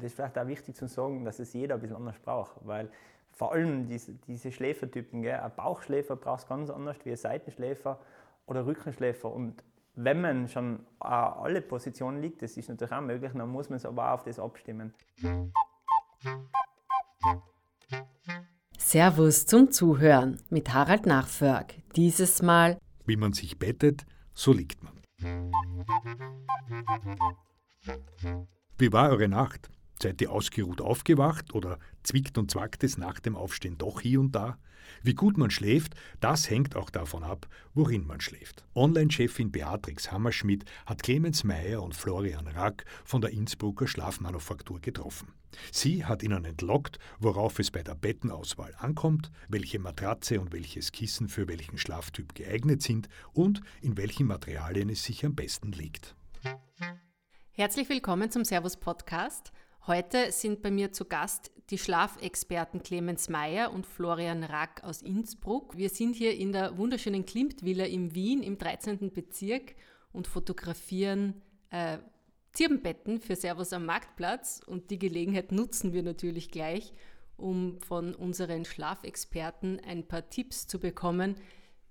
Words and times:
das 0.00 0.12
ist 0.12 0.14
vielleicht 0.16 0.38
auch 0.38 0.46
wichtig 0.46 0.76
zu 0.76 0.86
sagen, 0.88 1.24
dass 1.24 1.38
es 1.38 1.52
jeder 1.52 1.76
ein 1.76 1.80
bisschen 1.80 1.96
anders 1.96 2.18
braucht, 2.18 2.56
weil 2.62 2.90
vor 3.32 3.52
allem 3.52 3.86
diese, 3.86 4.12
diese 4.26 4.52
Schläfertypen, 4.52 5.22
gell, 5.22 5.40
ein 5.40 5.52
Bauchschläfer 5.54 6.16
braucht 6.16 6.40
es 6.40 6.48
ganz 6.48 6.70
anders 6.70 6.96
wie 7.04 7.10
ein 7.10 7.16
Seitenschläfer 7.16 7.98
oder 8.46 8.66
Rückenschläfer 8.66 9.32
und 9.32 9.62
wenn 9.94 10.20
man 10.20 10.48
schon 10.48 10.80
alle 10.98 11.60
Positionen 11.60 12.22
liegt, 12.22 12.42
das 12.42 12.56
ist 12.56 12.68
natürlich 12.68 12.92
auch 12.92 13.00
möglich, 13.00 13.32
dann 13.34 13.48
muss 13.48 13.68
man 13.68 13.76
es 13.76 13.84
aber 13.84 14.08
auch 14.08 14.14
auf 14.14 14.22
das 14.24 14.38
abstimmen. 14.38 14.94
Servus 18.78 19.46
zum 19.46 19.70
Zuhören 19.70 20.40
mit 20.48 20.72
Harald 20.72 21.06
Nachförg. 21.06 21.74
Dieses 21.96 22.42
Mal 22.42 22.78
Wie 23.04 23.16
man 23.16 23.32
sich 23.32 23.58
bettet, 23.58 24.04
so 24.32 24.52
liegt 24.52 24.82
man. 24.82 25.00
Wie 28.78 28.92
war 28.92 29.10
eure 29.10 29.28
Nacht? 29.28 29.70
Seid 30.02 30.22
ihr 30.22 30.32
ausgeruht 30.32 30.80
aufgewacht 30.80 31.54
oder 31.54 31.78
zwickt 32.02 32.38
und 32.38 32.50
zwackt 32.50 32.84
es 32.84 32.96
nach 32.96 33.20
dem 33.20 33.36
Aufstehen 33.36 33.76
doch 33.76 34.00
hier 34.00 34.20
und 34.20 34.34
da? 34.34 34.56
Wie 35.02 35.14
gut 35.14 35.36
man 35.36 35.50
schläft, 35.50 35.94
das 36.20 36.48
hängt 36.48 36.74
auch 36.74 36.88
davon 36.88 37.22
ab, 37.22 37.48
worin 37.74 38.06
man 38.06 38.20
schläft. 38.20 38.64
Online-Chefin 38.74 39.52
Beatrix 39.52 40.10
Hammerschmidt 40.10 40.64
hat 40.86 41.02
Clemens 41.02 41.44
Meyer 41.44 41.82
und 41.82 41.94
Florian 41.94 42.46
Rack 42.46 42.86
von 43.04 43.20
der 43.20 43.30
Innsbrucker 43.30 43.86
Schlafmanufaktur 43.86 44.80
getroffen. 44.80 45.34
Sie 45.70 46.04
hat 46.06 46.22
ihnen 46.22 46.46
entlockt, 46.46 46.98
worauf 47.18 47.58
es 47.58 47.70
bei 47.70 47.82
der 47.82 47.94
Bettenauswahl 47.94 48.74
ankommt, 48.78 49.30
welche 49.48 49.78
Matratze 49.78 50.40
und 50.40 50.52
welches 50.52 50.92
Kissen 50.92 51.28
für 51.28 51.46
welchen 51.46 51.76
Schlaftyp 51.76 52.34
geeignet 52.34 52.80
sind 52.82 53.08
und 53.32 53.60
in 53.82 53.98
welchen 53.98 54.26
Materialien 54.26 54.88
es 54.88 55.04
sich 55.04 55.26
am 55.26 55.34
besten 55.34 55.72
liegt. 55.72 56.16
Herzlich 57.52 57.88
willkommen 57.90 58.30
zum 58.30 58.44
Servus 58.44 58.78
Podcast. 58.78 59.52
Heute 59.86 60.30
sind 60.30 60.60
bei 60.60 60.70
mir 60.70 60.92
zu 60.92 61.06
Gast 61.06 61.50
die 61.70 61.78
Schlafexperten 61.78 62.82
Clemens 62.82 63.30
Meyer 63.30 63.72
und 63.72 63.86
Florian 63.86 64.44
Rack 64.44 64.84
aus 64.84 65.00
Innsbruck. 65.00 65.74
Wir 65.74 65.88
sind 65.88 66.14
hier 66.14 66.36
in 66.36 66.52
der 66.52 66.76
wunderschönen 66.76 67.24
Klimtvilla 67.24 67.86
in 67.86 68.14
Wien 68.14 68.42
im 68.42 68.58
13. 68.58 69.10
Bezirk 69.10 69.74
und 70.12 70.26
fotografieren 70.26 71.40
äh, 71.70 71.96
Zirbenbetten 72.52 73.20
für 73.20 73.36
Servus 73.36 73.72
am 73.72 73.86
Marktplatz 73.86 74.60
und 74.66 74.90
die 74.90 74.98
Gelegenheit 74.98 75.50
nutzen 75.50 75.94
wir 75.94 76.02
natürlich 76.02 76.50
gleich, 76.50 76.92
um 77.38 77.80
von 77.80 78.14
unseren 78.14 78.66
Schlafexperten 78.66 79.80
ein 79.80 80.06
paar 80.06 80.28
Tipps 80.28 80.66
zu 80.66 80.78
bekommen, 80.78 81.36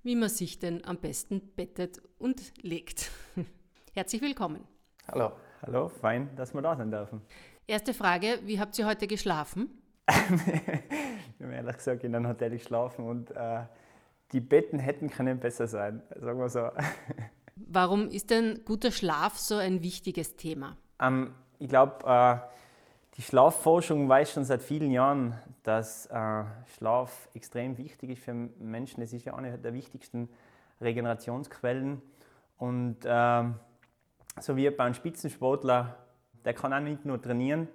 wie 0.04 0.16
man 0.16 0.30
sich 0.30 0.60
denn 0.60 0.86
am 0.86 0.98
besten 0.98 1.42
bettet 1.56 2.04
und 2.20 2.54
legt. 2.62 3.10
Herzlich 3.94 4.22
willkommen. 4.22 4.68
Hallo. 5.08 5.32
Hallo, 5.62 5.90
fein, 5.90 6.34
dass 6.38 6.54
wir 6.54 6.62
da 6.62 6.78
sein 6.78 6.90
dürfen. 6.90 7.22
Erste 7.70 7.94
Frage, 7.94 8.40
wie 8.46 8.60
habt 8.60 8.80
ihr 8.80 8.88
heute 8.88 9.06
geschlafen? 9.06 9.70
ich 10.10 10.16
habe 11.46 11.54
ehrlich 11.54 11.78
gesagt 11.78 12.04
in 12.04 12.16
einem 12.16 12.28
Hotel 12.28 12.50
geschlafen 12.50 13.06
und 13.06 13.30
äh, 13.30 13.62
die 14.32 14.40
Betten 14.40 14.80
hätten 14.80 15.12
können 15.12 15.40
besser 15.40 15.68
sein, 15.68 16.02
sagen 16.20 16.40
wir 16.40 16.50
so. 16.50 16.68
Warum 17.56 18.10
ist 18.10 18.32
denn 18.32 18.62
guter 18.66 18.90
Schlaf 18.92 19.38
so 19.38 19.58
ein 19.58 19.84
wichtiges 19.84 20.36
Thema? 20.36 20.78
Ähm, 21.00 21.36
ich 21.60 21.70
glaube, 21.70 22.04
äh, 22.08 22.38
die 23.18 23.22
Schlafforschung 23.22 24.10
weiß 24.10 24.32
schon 24.34 24.46
seit 24.46 24.64
vielen 24.64 24.90
Jahren, 24.90 25.38
dass 25.62 26.08
äh, 26.08 26.44
Schlaf 26.76 27.30
extrem 27.36 27.78
wichtig 27.78 28.10
ist 28.10 28.24
für 28.24 28.34
Menschen. 28.34 29.04
Es 29.04 29.14
ist 29.14 29.26
ja 29.26 29.36
eine 29.36 29.60
der 29.60 29.76
wichtigsten 29.76 30.28
Regenerationsquellen. 30.82 32.02
Und 32.58 32.98
ähm, 33.06 33.60
so 34.40 34.58
wie 34.58 34.68
bei 34.72 34.86
einem 34.86 34.96
Spitzensportler, 34.96 36.09
der 36.46 36.54
kann 36.54 36.74
auch 36.74 36.80
nicht 36.80 37.06
nur 37.06 37.22
trainieren, 37.22 37.68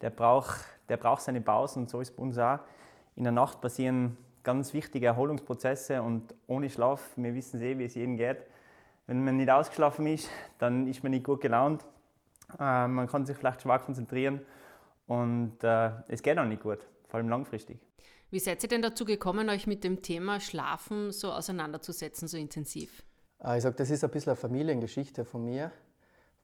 der 0.00 0.10
braucht, 0.10 0.60
der 0.88 0.96
braucht 0.96 1.22
seine 1.22 1.40
Pausen 1.40 1.82
und 1.82 1.90
so 1.90 2.00
ist 2.00 2.10
es 2.10 2.16
bei 2.16 2.22
uns 2.22 2.38
auch. 2.38 2.58
In 3.16 3.24
der 3.24 3.32
Nacht 3.32 3.60
passieren 3.60 4.16
ganz 4.42 4.72
wichtige 4.72 5.06
Erholungsprozesse 5.06 6.02
und 6.02 6.34
ohne 6.46 6.70
Schlaf, 6.70 7.10
wir 7.16 7.34
wissen 7.34 7.60
eh, 7.60 7.78
wie 7.78 7.84
es 7.84 7.94
jedem 7.94 8.16
geht, 8.16 8.38
wenn 9.06 9.24
man 9.24 9.36
nicht 9.36 9.50
ausgeschlafen 9.50 10.06
ist, 10.06 10.28
dann 10.58 10.86
ist 10.86 11.02
man 11.02 11.10
nicht 11.10 11.24
gut 11.24 11.40
gelaunt, 11.40 11.84
äh, 12.58 12.86
man 12.86 13.06
kann 13.06 13.26
sich 13.26 13.36
vielleicht 13.36 13.62
schwach 13.62 13.84
konzentrieren 13.84 14.40
und 15.06 15.62
äh, 15.62 15.90
es 16.08 16.22
geht 16.22 16.38
auch 16.38 16.44
nicht 16.44 16.62
gut, 16.62 16.78
vor 17.08 17.18
allem 17.18 17.28
langfristig. 17.28 17.78
Wie 18.30 18.38
seid 18.38 18.62
ihr 18.62 18.68
denn 18.68 18.82
dazu 18.82 19.04
gekommen, 19.04 19.50
euch 19.50 19.66
mit 19.66 19.82
dem 19.82 20.02
Thema 20.02 20.38
Schlafen 20.38 21.10
so 21.10 21.32
auseinanderzusetzen, 21.32 22.28
so 22.28 22.36
intensiv? 22.36 23.02
Äh, 23.42 23.56
ich 23.56 23.64
sage, 23.64 23.74
das 23.76 23.90
ist 23.90 24.04
ein 24.04 24.10
bisschen 24.10 24.30
eine 24.30 24.36
Familiengeschichte 24.36 25.24
von 25.24 25.44
mir 25.44 25.72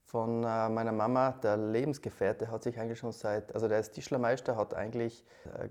von 0.07 0.45
äh, 0.45 0.69
meiner 0.69 0.93
Mama, 0.93 1.33
der 1.43 1.57
Lebensgefährte, 1.57 2.49
hat 2.51 2.63
sich 2.63 2.79
eigentlich 2.79 3.01
schon 3.01 3.11
seit, 3.11 3.53
also 3.55 3.67
der 3.67 3.81
ist 3.81 3.93
Tischlermeister, 3.93 4.57
hat 4.57 4.73
eigentlich 4.73 5.25
äh, 5.45 5.69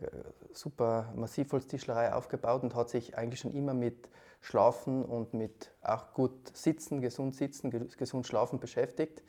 super 0.51 1.13
Massivholztischlerei 1.15 2.13
aufgebaut 2.13 2.63
und 2.63 2.75
hat 2.75 2.89
sich 2.89 3.17
eigentlich 3.17 3.39
schon 3.39 3.53
immer 3.53 3.73
mit 3.73 4.09
Schlafen 4.41 5.05
und 5.05 5.33
mit 5.33 5.71
auch 5.81 6.13
gut 6.13 6.55
Sitzen, 6.55 6.99
gesund 6.99 7.35
Sitzen, 7.35 7.89
gesund 7.97 8.27
Schlafen 8.27 8.59
beschäftigt. 8.59 9.23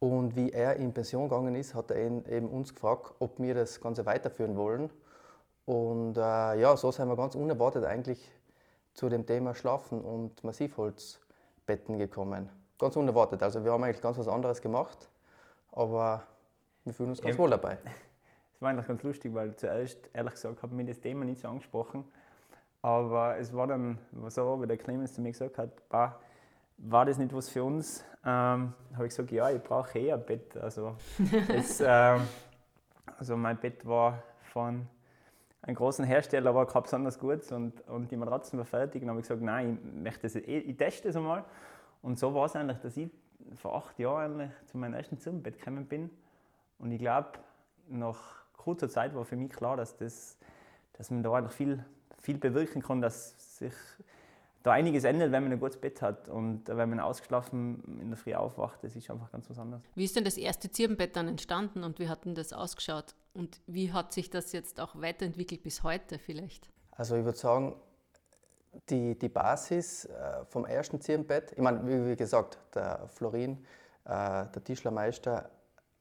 Und 0.00 0.34
wie 0.34 0.50
er 0.50 0.76
in 0.76 0.92
Pension 0.92 1.28
gegangen 1.28 1.54
ist, 1.54 1.74
hat 1.76 1.92
er 1.92 1.98
eben 1.98 2.48
uns 2.48 2.74
gefragt, 2.74 3.14
ob 3.20 3.40
wir 3.40 3.54
das 3.54 3.80
Ganze 3.80 4.04
weiterführen 4.04 4.56
wollen. 4.56 4.90
Und 5.64 6.16
äh, 6.16 6.20
ja, 6.60 6.76
so 6.76 6.90
sind 6.90 7.06
wir 7.08 7.16
ganz 7.16 7.36
unerwartet 7.36 7.84
eigentlich 7.84 8.32
zu 8.94 9.08
dem 9.08 9.26
Thema 9.26 9.54
Schlafen 9.54 10.02
und 10.02 10.42
Massivholzbetten 10.42 11.98
gekommen 11.98 12.50
ganz 12.78 12.96
unerwartet. 12.96 13.42
Also 13.42 13.64
wir 13.64 13.72
haben 13.72 13.82
eigentlich 13.84 14.00
ganz 14.02 14.18
was 14.18 14.28
anderes 14.28 14.60
gemacht, 14.60 15.08
aber 15.72 16.22
wir 16.84 16.92
fühlen 16.92 17.10
uns 17.10 17.20
ganz 17.20 17.34
ja. 17.34 17.38
wohl 17.38 17.50
dabei. 17.50 17.78
Es 18.54 18.62
war 18.62 18.70
eigentlich 18.70 18.86
ganz 18.86 19.02
lustig, 19.02 19.34
weil 19.34 19.56
zuerst, 19.56 20.08
ehrlich 20.12 20.34
gesagt, 20.34 20.62
habe 20.62 20.80
ich 20.80 20.86
das 20.86 21.00
Thema 21.00 21.24
nicht 21.24 21.40
so 21.40 21.48
angesprochen. 21.48 22.04
Aber 22.82 23.36
es 23.36 23.52
war 23.52 23.66
dann 23.66 23.98
so, 24.28 24.62
wie 24.62 24.66
der 24.66 24.76
Clemens 24.76 25.12
zu 25.12 25.20
mir 25.20 25.32
gesagt 25.32 25.58
hat, 25.58 25.88
bah, 25.88 26.20
war 26.78 27.04
das 27.04 27.18
nicht 27.18 27.34
was 27.34 27.48
für 27.48 27.64
uns? 27.64 28.04
Ähm, 28.24 28.72
habe 28.94 29.06
ich 29.06 29.08
gesagt, 29.08 29.30
ja, 29.32 29.50
ich 29.50 29.62
brauche 29.62 29.98
eh 29.98 30.12
ein 30.12 30.24
Bett. 30.24 30.56
Also, 30.56 30.96
es, 31.48 31.82
ähm, 31.84 32.20
also 33.18 33.36
mein 33.36 33.56
Bett 33.56 33.86
war 33.86 34.22
von 34.52 34.86
einem 35.62 35.76
großen 35.76 36.04
Hersteller, 36.04 36.50
aber 36.50 36.66
kein 36.66 36.82
besonders 36.82 37.18
gut 37.18 37.50
und, 37.52 37.80
und 37.88 38.10
die 38.10 38.16
Matratzen 38.16 38.58
war 38.58 38.66
fertig. 38.66 39.02
Und 39.02 39.08
habe 39.08 39.20
ich 39.20 39.24
gesagt, 39.24 39.42
nein, 39.42 39.78
ich, 39.82 40.02
möchte 40.02 40.22
das, 40.22 40.34
ich, 40.36 40.46
ich 40.46 40.76
teste 40.76 41.08
das 41.08 41.16
einmal. 41.16 41.44
Und 42.04 42.18
so 42.18 42.34
war 42.34 42.44
es 42.44 42.54
eigentlich, 42.54 42.78
dass 42.78 42.98
ich 42.98 43.08
vor 43.56 43.74
acht 43.76 43.98
Jahren 43.98 44.38
eigentlich 44.38 44.66
zu 44.66 44.76
meinem 44.76 44.92
ersten 44.92 45.18
Zimmerbett 45.18 45.58
gekommen 45.58 45.86
bin. 45.86 46.10
Und 46.78 46.92
ich 46.92 46.98
glaube, 46.98 47.30
nach 47.88 48.20
kurzer 48.58 48.90
Zeit 48.90 49.14
war 49.14 49.24
für 49.24 49.36
mich 49.36 49.50
klar, 49.50 49.78
dass, 49.78 49.96
das, 49.96 50.36
dass 50.92 51.10
man 51.10 51.22
da 51.22 51.32
eigentlich 51.32 51.54
viel, 51.54 51.82
viel 52.20 52.36
bewirken 52.36 52.82
kann, 52.82 53.00
dass 53.00 53.56
sich 53.58 53.72
da 54.62 54.72
einiges 54.72 55.04
ändert, 55.04 55.32
wenn 55.32 55.44
man 55.44 55.52
ein 55.52 55.60
gutes 55.60 55.80
Bett 55.80 56.02
hat. 56.02 56.28
Und 56.28 56.68
wenn 56.68 56.90
man 56.90 57.00
ausgeschlafen 57.00 57.98
in 58.02 58.10
der 58.10 58.18
Früh 58.18 58.34
aufwacht, 58.34 58.84
das 58.84 58.94
ist 58.96 59.10
einfach 59.10 59.32
ganz 59.32 59.48
was 59.48 59.58
anderes. 59.58 59.82
Wie 59.94 60.04
ist 60.04 60.14
denn 60.14 60.24
das 60.24 60.36
erste 60.36 60.70
Zirbenbett 60.70 61.16
dann 61.16 61.26
entstanden 61.26 61.84
und 61.84 61.98
wie 61.98 62.10
hat 62.10 62.26
denn 62.26 62.34
das 62.34 62.52
ausgeschaut? 62.52 63.14
Und 63.32 63.62
wie 63.66 63.94
hat 63.94 64.12
sich 64.12 64.28
das 64.28 64.52
jetzt 64.52 64.78
auch 64.78 65.00
weiterentwickelt 65.00 65.62
bis 65.62 65.82
heute 65.82 66.18
vielleicht? 66.18 66.68
Also 66.90 67.16
ich 67.16 67.24
würde 67.24 67.38
sagen, 67.38 67.74
die, 68.88 69.18
die 69.18 69.28
Basis 69.28 70.06
äh, 70.06 70.44
vom 70.48 70.64
ersten 70.64 71.00
Zirbenbett, 71.00 71.52
ich 71.52 71.58
meine, 71.58 71.86
wie, 71.86 72.10
wie, 72.10 72.16
gesagt, 72.16 72.58
der 72.74 73.08
Florin, 73.08 73.64
äh, 74.04 74.46
der 74.46 74.64
Tischlermeister, 74.64 75.50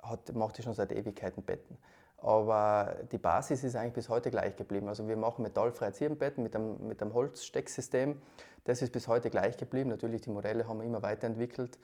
hat, 0.02 0.34
macht 0.36 0.58
ja 0.58 0.64
schon 0.64 0.74
seit 0.74 0.92
Ewigkeiten 0.92 1.44
Betten. 1.44 1.78
Aber 2.18 2.96
die 3.12 3.18
Basis 3.18 3.64
ist 3.64 3.76
eigentlich 3.76 3.94
bis 3.94 4.10
heute 4.10 4.32
gleich 4.32 4.56
geblieben. 4.56 4.88
Also 4.88 5.08
wir 5.08 5.18
machen 5.18 5.44
metallfreie 5.44 5.92
Zirbenbetten 5.92 6.44
mit 6.44 6.56
einem, 6.56 6.88
mit 6.88 7.02
einem 7.02 7.14
Holzstecksystem. 7.14 8.22
Das 8.64 8.82
ist 8.82 8.94
bis 8.94 9.08
heute 9.10 9.30
gleich 9.30 9.58
geblieben. 9.58 9.90
Natürlich, 9.90 10.22
die 10.22 10.30
Modelle 10.30 10.68
haben 10.68 10.80
wir 10.80 10.86
immer 10.86 11.02
weiterentwickelt 11.02 11.78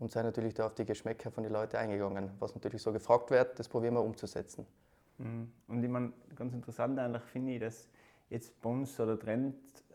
und 0.00 0.10
sind 0.10 0.24
natürlich 0.24 0.54
da 0.54 0.66
auf 0.66 0.74
die 0.74 0.84
Geschmäcker 0.84 1.30
von 1.30 1.44
den 1.44 1.52
Leuten 1.52 1.76
eingegangen. 1.76 2.30
Was 2.40 2.54
natürlich 2.54 2.82
so 2.82 2.92
gefragt 2.92 3.30
wird, 3.30 3.58
das 3.58 3.68
probieren 3.68 3.94
wir 3.94 4.02
umzusetzen. 4.02 4.66
Mhm. 5.18 5.52
Und 5.68 5.84
ich 5.84 5.90
meine, 5.90 6.12
ganz 6.34 6.52
interessant 6.54 6.98
eigentlich 6.98 7.22
finde 7.22 7.52
ich, 7.52 7.60
dass 7.60 7.88
jetzt 8.30 8.60
bei 8.60 8.70
uns 8.70 8.96
so 8.96 9.06
der 9.06 9.18
Trend 9.18 9.54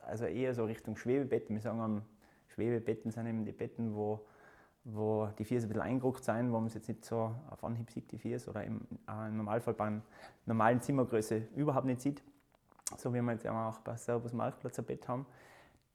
also 0.10 0.26
eher 0.26 0.54
so 0.54 0.66
Richtung 0.66 0.98
Schwebebetten. 0.98 1.56
Wir 1.56 1.62
sagen, 1.62 2.02
Schwebebetten 2.48 3.12
sind 3.12 3.28
eben 3.28 3.46
die 3.46 3.52
Betten, 3.52 3.96
wo, 3.96 4.26
wo 4.84 5.28
die 5.38 5.46
Füße 5.46 5.66
ein 5.66 5.70
bisschen 5.70 5.84
eingeruckt 5.84 6.24
sind, 6.24 6.52
wo 6.52 6.58
man 6.58 6.68
es 6.68 6.74
jetzt 6.74 6.88
nicht 6.88 7.06
so 7.06 7.36
auf 7.50 7.64
Anhieb 7.64 7.90
sieht, 7.92 8.12
die 8.12 8.18
Füße, 8.18 8.50
oder 8.50 8.64
im, 8.64 8.82
äh, 9.08 9.28
im 9.28 9.38
Normalfall 9.38 9.74
bei 9.74 10.02
normalen 10.46 10.82
Zimmergröße 10.82 11.48
überhaupt 11.56 11.86
nicht 11.86 12.02
sieht. 12.02 12.24
So 12.98 13.14
wie 13.14 13.22
wir 13.22 13.32
jetzt 13.32 13.48
auch 13.48 13.80
bei 13.80 13.96
Servus 13.96 14.34
Marktplatz 14.34 14.80
ein 14.80 14.86
Bett 14.86 15.08
haben. 15.08 15.26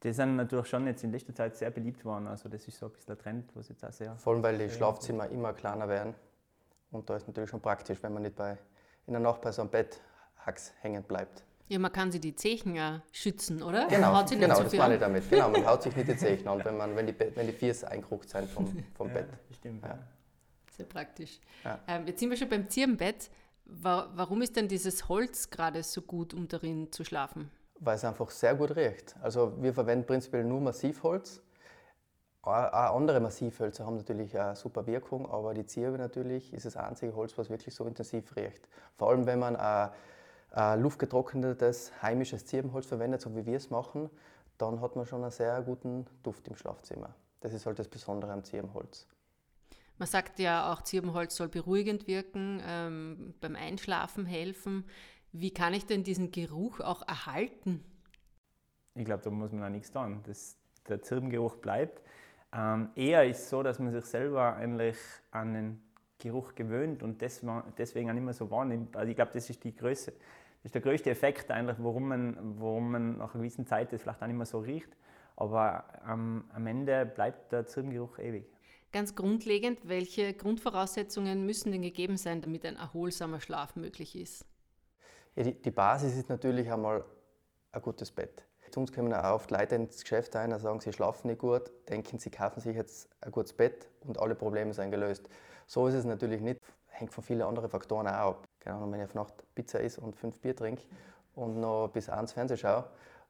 Die 0.03 0.13
sind 0.13 0.35
natürlich 0.35 0.67
schon 0.67 0.85
jetzt 0.87 1.03
in 1.03 1.11
letzter 1.11 1.33
Zeit 1.33 1.55
sehr 1.55 1.71
beliebt 1.71 2.05
worden. 2.05 2.27
Also 2.27 2.47
das 2.47 2.67
ist 2.67 2.77
so 2.77 2.85
ein 2.85 2.91
bisschen 2.91 3.07
der 3.07 3.17
Trend, 3.17 3.55
was 3.55 3.69
jetzt 3.69 3.83
auch 3.83 3.91
sehr... 3.91 4.15
Vor 4.17 4.33
allem, 4.33 4.43
weil 4.43 4.57
die 4.57 4.69
Schlafzimmer 4.69 5.27
immer 5.29 5.53
kleiner 5.53 5.89
werden. 5.89 6.13
Und 6.91 7.09
da 7.09 7.15
ist 7.15 7.27
natürlich 7.27 7.49
schon 7.49 7.59
praktisch, 7.59 8.01
wenn 8.03 8.13
man 8.13 8.21
nicht 8.21 8.35
bei, 8.35 8.57
in 9.07 9.13
der 9.13 9.19
Nacht 9.19 9.41
bei 9.41 9.51
so 9.51 9.61
einem 9.61 9.71
Bett 9.71 9.99
hängen 10.81 11.03
bleibt. 11.03 11.43
Ja, 11.67 11.79
man 11.79 11.91
kann 11.91 12.11
sie 12.11 12.19
die 12.19 12.35
Zechen 12.35 12.75
ja 12.75 13.01
schützen, 13.11 13.63
oder? 13.63 13.87
Genau, 13.87 14.23
genau 14.23 14.61
das 14.61 14.73
meine 14.73 14.95
ich 14.95 14.99
damit. 14.99 15.29
Genau, 15.29 15.49
man 15.49 15.65
haut 15.65 15.81
sich 15.81 15.95
nicht 15.95 16.07
die 16.07 16.15
Zechen 16.17 16.47
an, 16.47 16.63
wenn, 16.63 16.77
man, 16.77 16.95
wenn, 16.95 17.07
die, 17.07 17.15
wenn 17.35 17.47
die 17.47 17.53
Viers 17.53 17.83
eingeruckt 17.83 18.29
sind 18.29 18.49
vom, 18.49 18.67
vom 18.95 19.07
ja, 19.09 19.13
Bett. 19.13 19.29
Stimmt, 19.57 19.83
ja. 19.83 19.97
Sehr 20.75 20.85
praktisch. 20.85 21.39
Ja. 21.63 21.79
Ähm, 21.87 22.05
jetzt 22.05 22.19
sind 22.19 22.29
wir 22.29 22.37
schon 22.37 22.49
beim 22.49 22.69
Zirbenbett. 22.69 23.29
Warum 23.65 24.43
ist 24.43 24.55
denn 24.55 24.67
dieses 24.67 25.09
Holz 25.09 25.49
gerade 25.49 25.81
so 25.81 26.01
gut, 26.03 26.35
um 26.35 26.47
darin 26.47 26.91
zu 26.91 27.03
schlafen? 27.03 27.49
Weil 27.79 27.95
es 27.95 28.05
einfach 28.05 28.29
sehr 28.29 28.53
gut 28.53 28.75
riecht. 28.75 29.15
Also 29.21 29.53
wir 29.59 29.73
verwenden 29.73 30.05
prinzipiell 30.05 30.43
nur 30.43 30.61
Massivholz. 30.61 31.41
Auch 32.43 32.51
andere 32.95 33.19
Massivhölzer 33.19 33.87
haben 33.87 33.97
natürlich 33.97 34.37
eine 34.39 34.55
super 34.55 34.85
Wirkung, 34.85 35.27
aber 35.31 35.55
die 35.55 35.65
Zirbe 35.65 35.97
natürlich 35.97 36.53
ist 36.53 36.67
das 36.67 36.77
einzige 36.77 37.15
Holz, 37.15 37.35
was 37.39 37.49
wirklich 37.49 37.73
so 37.73 37.85
intensiv 37.85 38.35
riecht. 38.35 38.69
Vor 38.97 39.09
allem, 39.09 39.25
wenn 39.25 39.39
man 39.39 39.55
ein, 39.55 39.89
ein 40.55 40.81
luftgetrocknetes 40.81 41.91
heimisches 42.01 42.45
Zirbenholz 42.45 42.85
verwendet, 42.85 43.21
so 43.21 43.35
wie 43.35 43.45
wir 43.45 43.57
es 43.57 43.69
machen, 43.69 44.09
dann 44.57 44.79
hat 44.79 44.95
man 44.95 45.05
schon 45.05 45.21
einen 45.21 45.31
sehr 45.31 45.61
guten 45.61 46.05
Duft 46.23 46.47
im 46.47 46.55
Schlafzimmer. 46.55 47.13
Das 47.41 47.53
ist 47.53 47.65
halt 47.65 47.77
das 47.77 47.89
Besondere 47.89 48.31
am 48.31 48.43
Zirbenholz. 48.43 49.05
Man 49.97 50.07
sagt 50.07 50.39
ja 50.39 50.71
auch, 50.71 50.81
Zirbenholz 50.81 51.35
soll 51.35 51.49
beruhigend 51.49 52.07
wirken, 52.07 52.61
ähm, 52.65 53.33
beim 53.41 53.55
Einschlafen 53.55 54.25
helfen. 54.25 54.85
Wie 55.33 55.51
kann 55.51 55.73
ich 55.73 55.85
denn 55.85 56.03
diesen 56.03 56.31
Geruch 56.31 56.79
auch 56.79 57.05
erhalten? 57.07 57.83
Ich 58.93 59.03
glaube, 59.03 59.23
da 59.23 59.29
muss 59.29 59.51
man 59.51 59.63
auch 59.63 59.69
nichts 59.69 59.91
tun. 59.91 60.21
Das, 60.23 60.57
der 60.87 61.01
Zirbengeruch 61.01 61.57
bleibt. 61.57 62.01
Ähm, 62.53 62.89
eher 62.95 63.25
ist 63.25 63.39
es 63.39 63.49
so, 63.49 63.61
dass 63.61 63.79
man 63.79 63.91
sich 63.91 64.05
selber 64.05 64.55
eigentlich 64.55 64.97
an 65.31 65.53
den 65.53 65.81
Geruch 66.17 66.55
gewöhnt 66.55 67.03
und 67.03 67.21
deswegen 67.21 68.09
auch 68.09 68.15
immer 68.15 68.33
so 68.33 68.49
wahrnimmt. 68.49 68.95
Also 68.95 69.09
ich 69.09 69.15
glaube, 69.15 69.31
das 69.33 69.49
ist 69.49 69.61
die 69.65 69.75
Größe. 69.75 70.13
Das 70.65 70.69
ist 70.69 70.73
der 70.73 70.81
größte 70.81 71.11
Effekt 71.11 71.51
eigentlich, 71.51 71.77
warum 71.79 72.07
man, 72.07 72.37
warum 72.59 72.91
man 72.91 73.17
nach 73.19 73.35
einer 73.35 73.43
gewissen 73.43 73.67
Zeit 73.67 73.93
das 73.93 74.01
vielleicht 74.01 74.19
auch 74.19 74.25
nicht 74.25 74.35
mehr 74.35 74.47
so 74.47 74.57
riecht. 74.57 74.89
Aber 75.35 75.83
ähm, 76.09 76.45
am 76.51 76.65
Ende 76.65 77.05
bleibt 77.05 77.51
der 77.51 77.67
Zirbengeruch 77.67 78.17
ewig. 78.17 78.47
Ganz 78.91 79.13
grundlegend, 79.13 79.87
welche 79.87 80.33
Grundvoraussetzungen 80.33 81.45
müssen 81.45 81.71
denn 81.71 81.83
gegeben 81.83 82.17
sein, 82.17 82.41
damit 82.41 82.65
ein 82.65 82.77
erholsamer 82.77 83.39
Schlaf 83.41 83.75
möglich 83.75 84.15
ist? 84.15 84.43
Ja, 85.35 85.43
die, 85.43 85.53
die 85.53 85.69
Basis 85.69 86.17
ist 86.17 86.29
natürlich 86.29 86.71
einmal 86.71 87.05
ein 87.71 87.81
gutes 87.83 88.11
Bett. 88.11 88.43
Zu 88.71 88.79
uns 88.79 88.91
kommen 88.91 89.13
auch 89.13 89.35
oft 89.35 89.51
Leute 89.51 89.75
ins 89.75 90.01
Geschäft 90.01 90.35
ein 90.35 90.51
und 90.51 90.59
sagen, 90.61 90.79
sie 90.79 90.91
schlafen 90.91 91.27
nicht 91.27 91.41
gut, 91.41 91.71
denken, 91.89 92.17
sie 92.17 92.31
kaufen 92.31 92.59
sich 92.59 92.75
jetzt 92.75 93.07
ein 93.21 93.31
gutes 93.31 93.53
Bett 93.53 93.87
und 94.01 94.19
alle 94.19 94.33
Probleme 94.33 94.73
sind 94.73 94.89
gelöst. 94.89 95.29
So 95.67 95.87
ist 95.87 95.93
es 95.93 96.05
natürlich 96.05 96.41
nicht, 96.41 96.59
hängt 96.99 97.13
von 97.13 97.23
vielen 97.23 97.41
anderen 97.41 97.69
Faktoren 97.69 98.07
auch 98.07 98.11
ab. 98.11 98.47
Keine 98.59 98.77
Ahnung, 98.77 98.91
wenn 98.91 98.99
ich 98.99 99.05
auf 99.05 99.13
Nacht 99.13 99.33
Pizza 99.53 99.81
esse 99.81 100.01
und 100.01 100.15
fünf 100.15 100.39
Bier 100.39 100.55
trinke 100.55 100.83
und 101.35 101.59
noch 101.59 101.89
bis 101.89 102.09
eins 102.09 102.33
Fernsehen 102.33 102.57
schaue, 102.57 102.85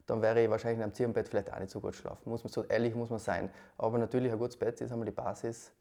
dann 0.06 0.22
wäre 0.22 0.44
ich 0.44 0.50
wahrscheinlich 0.50 0.78
in 0.78 0.84
einem 0.84 0.94
Zirbenbett 0.94 1.28
vielleicht 1.28 1.52
auch 1.52 1.60
nicht 1.60 1.72
so 1.72 1.80
gut 1.80 1.96
schlafen. 1.96 2.30
Muss 2.30 2.44
man, 2.44 2.52
so 2.52 2.64
ehrlich 2.64 2.96
muss 2.96 3.10
man 3.10 3.20
sein. 3.20 3.50
Aber 3.78 3.98
natürlich 3.98 4.32
ein 4.32 4.38
gutes 4.38 4.58
Bett 4.58 4.80
ist 4.82 4.92
einmal 4.92 5.06
die 5.06 5.12
Basis 5.12 5.72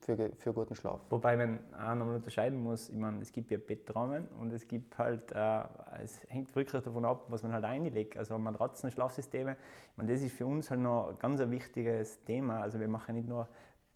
für, 0.00 0.30
für 0.38 0.52
guten 0.52 0.74
Schlaf. 0.74 1.00
Wobei 1.10 1.36
man 1.36 1.58
auch 1.74 1.94
nochmal 1.94 2.16
unterscheiden 2.16 2.62
muss, 2.62 2.88
ich 2.88 2.96
meine, 2.96 3.20
es 3.20 3.30
gibt 3.30 3.50
ja 3.50 3.58
Bettrahmen 3.58 4.26
und 4.40 4.52
es 4.52 4.66
gibt 4.66 4.96
halt, 4.96 5.32
äh, 5.32 5.62
es 6.02 6.20
hängt 6.28 6.54
wirklich 6.54 6.82
davon 6.82 7.04
ab, 7.04 7.26
was 7.28 7.42
man 7.42 7.52
halt 7.52 7.64
einlegt. 7.64 8.16
Also 8.16 8.38
Matratzen, 8.38 8.90
Schlafsysteme, 8.90 9.52
ich 9.90 9.96
meine, 9.96 10.12
das 10.12 10.22
ist 10.22 10.34
für 10.34 10.46
uns 10.46 10.70
halt 10.70 10.80
noch 10.80 11.10
ein 11.10 11.18
ganz 11.18 11.40
wichtiges 11.40 12.22
Thema. 12.24 12.60
Also 12.60 12.80
wir 12.80 12.88
machen 12.88 13.16
nicht 13.16 13.28
nur 13.28 13.48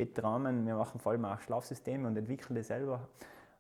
Bettrahmen, 0.05 0.67
wir 0.67 0.75
machen 0.77 1.01
vor 1.01 1.13
allem 1.13 1.25
auch 1.25 1.41
Schlafsysteme 1.41 2.07
und 2.09 2.17
entwickeln 2.17 2.55
die 2.55 2.63
selber 2.63 3.09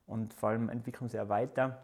und 0.06 0.34
vor 0.34 0.50
allem 0.50 0.68
entwickeln 0.68 1.08
sie 1.08 1.20
auch 1.20 1.28
weiter. 1.28 1.82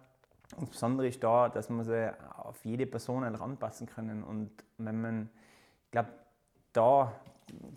Und 0.57 0.63
das 0.63 0.71
Besondere 0.71 1.09
ist 1.09 1.23
da, 1.23 1.49
dass 1.49 1.69
man 1.69 1.85
sie 1.85 2.13
auf 2.37 2.65
jede 2.65 2.87
Person 2.87 3.25
eigentlich 3.25 3.43
anpassen 3.43 3.87
können. 3.87 4.25
Und 4.25 4.51
wenn 4.79 5.01
man, 5.01 5.31
ich 5.85 5.91
glaube, 5.91 6.09
da 6.73 7.13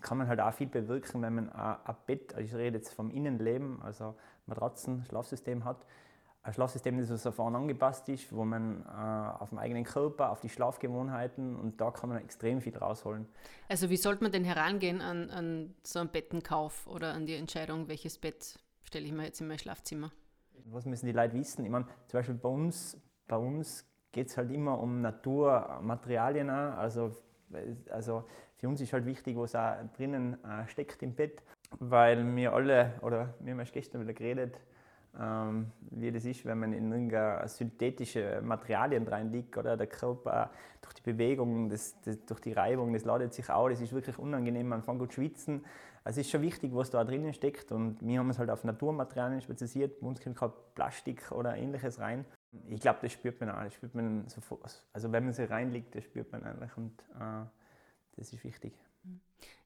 kann 0.00 0.18
man 0.18 0.28
halt 0.28 0.40
auch 0.40 0.52
viel 0.52 0.68
bewirken, 0.68 1.22
wenn 1.22 1.34
man 1.34 1.52
ein 1.52 1.96
Bett, 2.06 2.34
also 2.34 2.44
ich 2.44 2.54
rede 2.54 2.78
jetzt 2.78 2.94
vom 2.94 3.10
Innenleben, 3.10 3.80
also 3.82 4.14
Matratzen, 4.46 5.04
Schlafsystem 5.04 5.64
hat. 5.64 5.84
Ein 6.44 6.52
Schlafsystem, 6.52 6.98
das 6.98 7.22
so 7.22 7.30
vorne 7.30 7.56
angepasst 7.56 8.08
ist, 8.08 8.32
wo 8.32 8.44
man 8.44 8.84
äh, 8.84 9.42
auf 9.42 9.50
den 9.50 9.58
eigenen 9.58 9.84
Körper, 9.84 10.30
auf 10.30 10.40
die 10.40 10.48
Schlafgewohnheiten 10.48 11.54
und 11.54 11.80
da 11.80 11.92
kann 11.92 12.08
man 12.08 12.18
extrem 12.18 12.60
viel 12.60 12.76
rausholen. 12.76 13.28
Also 13.68 13.90
wie 13.90 13.96
sollte 13.96 14.24
man 14.24 14.32
denn 14.32 14.44
herangehen 14.44 15.00
an, 15.00 15.30
an 15.30 15.74
so 15.84 16.00
einen 16.00 16.08
Bettenkauf 16.08 16.88
oder 16.88 17.12
an 17.12 17.26
die 17.26 17.36
Entscheidung, 17.36 17.86
welches 17.86 18.18
Bett 18.18 18.58
stelle 18.82 19.06
ich 19.06 19.12
mir 19.12 19.24
jetzt 19.24 19.40
in 19.40 19.46
mein 19.46 19.58
Schlafzimmer? 19.58 20.10
Was 20.66 20.84
müssen 20.84 21.06
die 21.06 21.12
Leute 21.12 21.34
wissen? 21.34 21.64
Ich 21.64 21.70
meine, 21.70 21.86
zum 22.08 22.18
Beispiel 22.18 22.34
bei 22.34 22.48
uns, 22.48 23.00
bei 23.28 23.36
uns 23.36 23.86
geht 24.10 24.28
es 24.28 24.36
halt 24.36 24.50
immer 24.50 24.80
um 24.80 25.00
Naturmaterialien. 25.00 26.50
Also, 26.50 27.12
also 27.90 28.24
für 28.56 28.68
uns 28.68 28.80
ist 28.80 28.92
halt 28.92 29.06
wichtig, 29.06 29.36
was 29.36 29.54
auch 29.54 29.76
drinnen 29.96 30.42
äh, 30.44 30.66
steckt 30.68 31.02
im 31.02 31.14
Bett, 31.14 31.42
weil 31.78 32.34
wir 32.36 32.52
alle, 32.52 32.94
oder 33.00 33.34
wir 33.40 33.52
haben 33.52 33.60
erst 33.60 33.72
gestern 33.72 34.02
wieder 34.02 34.12
geredet, 34.12 34.60
wie 35.14 36.10
das 36.10 36.24
ist, 36.24 36.46
wenn 36.46 36.58
man 36.58 36.72
in 36.72 36.90
irgendeine 36.90 37.46
synthetische 37.46 38.40
Materialien 38.42 39.06
reinliegt 39.06 39.56
oder 39.58 39.76
der 39.76 39.86
Körper 39.86 40.50
durch 40.80 40.94
die 40.94 41.02
Bewegung, 41.02 41.68
das, 41.68 42.00
das, 42.00 42.24
durch 42.24 42.40
die 42.40 42.52
Reibung, 42.52 42.92
das 42.94 43.04
ladet 43.04 43.34
sich 43.34 43.50
auch, 43.50 43.68
das 43.68 43.80
ist 43.80 43.92
wirklich 43.92 44.18
unangenehm, 44.18 44.68
man 44.68 44.82
fängt 44.82 44.98
gut 44.98 45.12
schwitzen. 45.12 45.64
Also 46.02 46.20
es 46.20 46.26
ist 46.26 46.32
schon 46.32 46.42
wichtig, 46.42 46.74
was 46.74 46.90
da 46.90 47.04
drinnen 47.04 47.32
steckt 47.34 47.72
und 47.72 48.04
wir 48.04 48.18
haben 48.18 48.28
uns 48.28 48.38
halt 48.38 48.50
auf 48.50 48.64
Naturmaterialien 48.64 49.42
spezialisiert, 49.42 50.00
bei 50.00 50.06
uns 50.06 50.20
kommt 50.20 50.36
kein 50.36 50.50
Plastik 50.74 51.30
oder 51.30 51.56
ähnliches 51.56 52.00
rein. 52.00 52.24
Ich 52.68 52.80
glaube, 52.80 53.00
das 53.02 53.12
spürt 53.12 53.38
man 53.38 53.50
auch, 53.50 53.62
das 53.62 53.74
spürt 53.74 53.94
man 53.94 54.26
sofort, 54.28 54.84
also 54.94 55.12
wenn 55.12 55.24
man 55.24 55.34
sich 55.34 55.48
reinlegt, 55.48 55.94
das 55.94 56.04
spürt 56.04 56.32
man 56.32 56.42
eigentlich 56.42 56.76
und 56.76 56.98
äh, 57.20 57.44
das 58.16 58.32
ist 58.32 58.42
wichtig. 58.44 58.72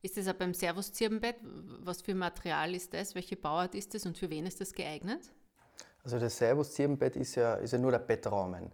Ist 0.03 0.17
das 0.17 0.29
auch 0.29 0.35
beim 0.35 0.55
Servus-Zirbenbett? 0.55 1.37
Was 1.81 2.03
für 2.03 2.15
Material 2.15 2.75
ist 2.75 2.94
das? 2.94 3.15
Welche 3.15 3.37
Bauart 3.37 3.75
ist 3.75 3.94
das 3.94 4.06
und 4.06 4.17
für 4.17 4.31
wen 4.31 4.47
ist 4.47 4.61
das 4.61 4.73
geeignet? 4.73 5.33
Also 6.05 6.19
das 6.19 6.37
Servus-Zirbenbett 6.38 7.17
ist 7.17 7.35
ja, 7.35 7.55
ist 7.55 7.73
ja 7.73 7.79
nur 7.79 7.91
der 7.91 7.99
Bettrahmen. 7.99 8.71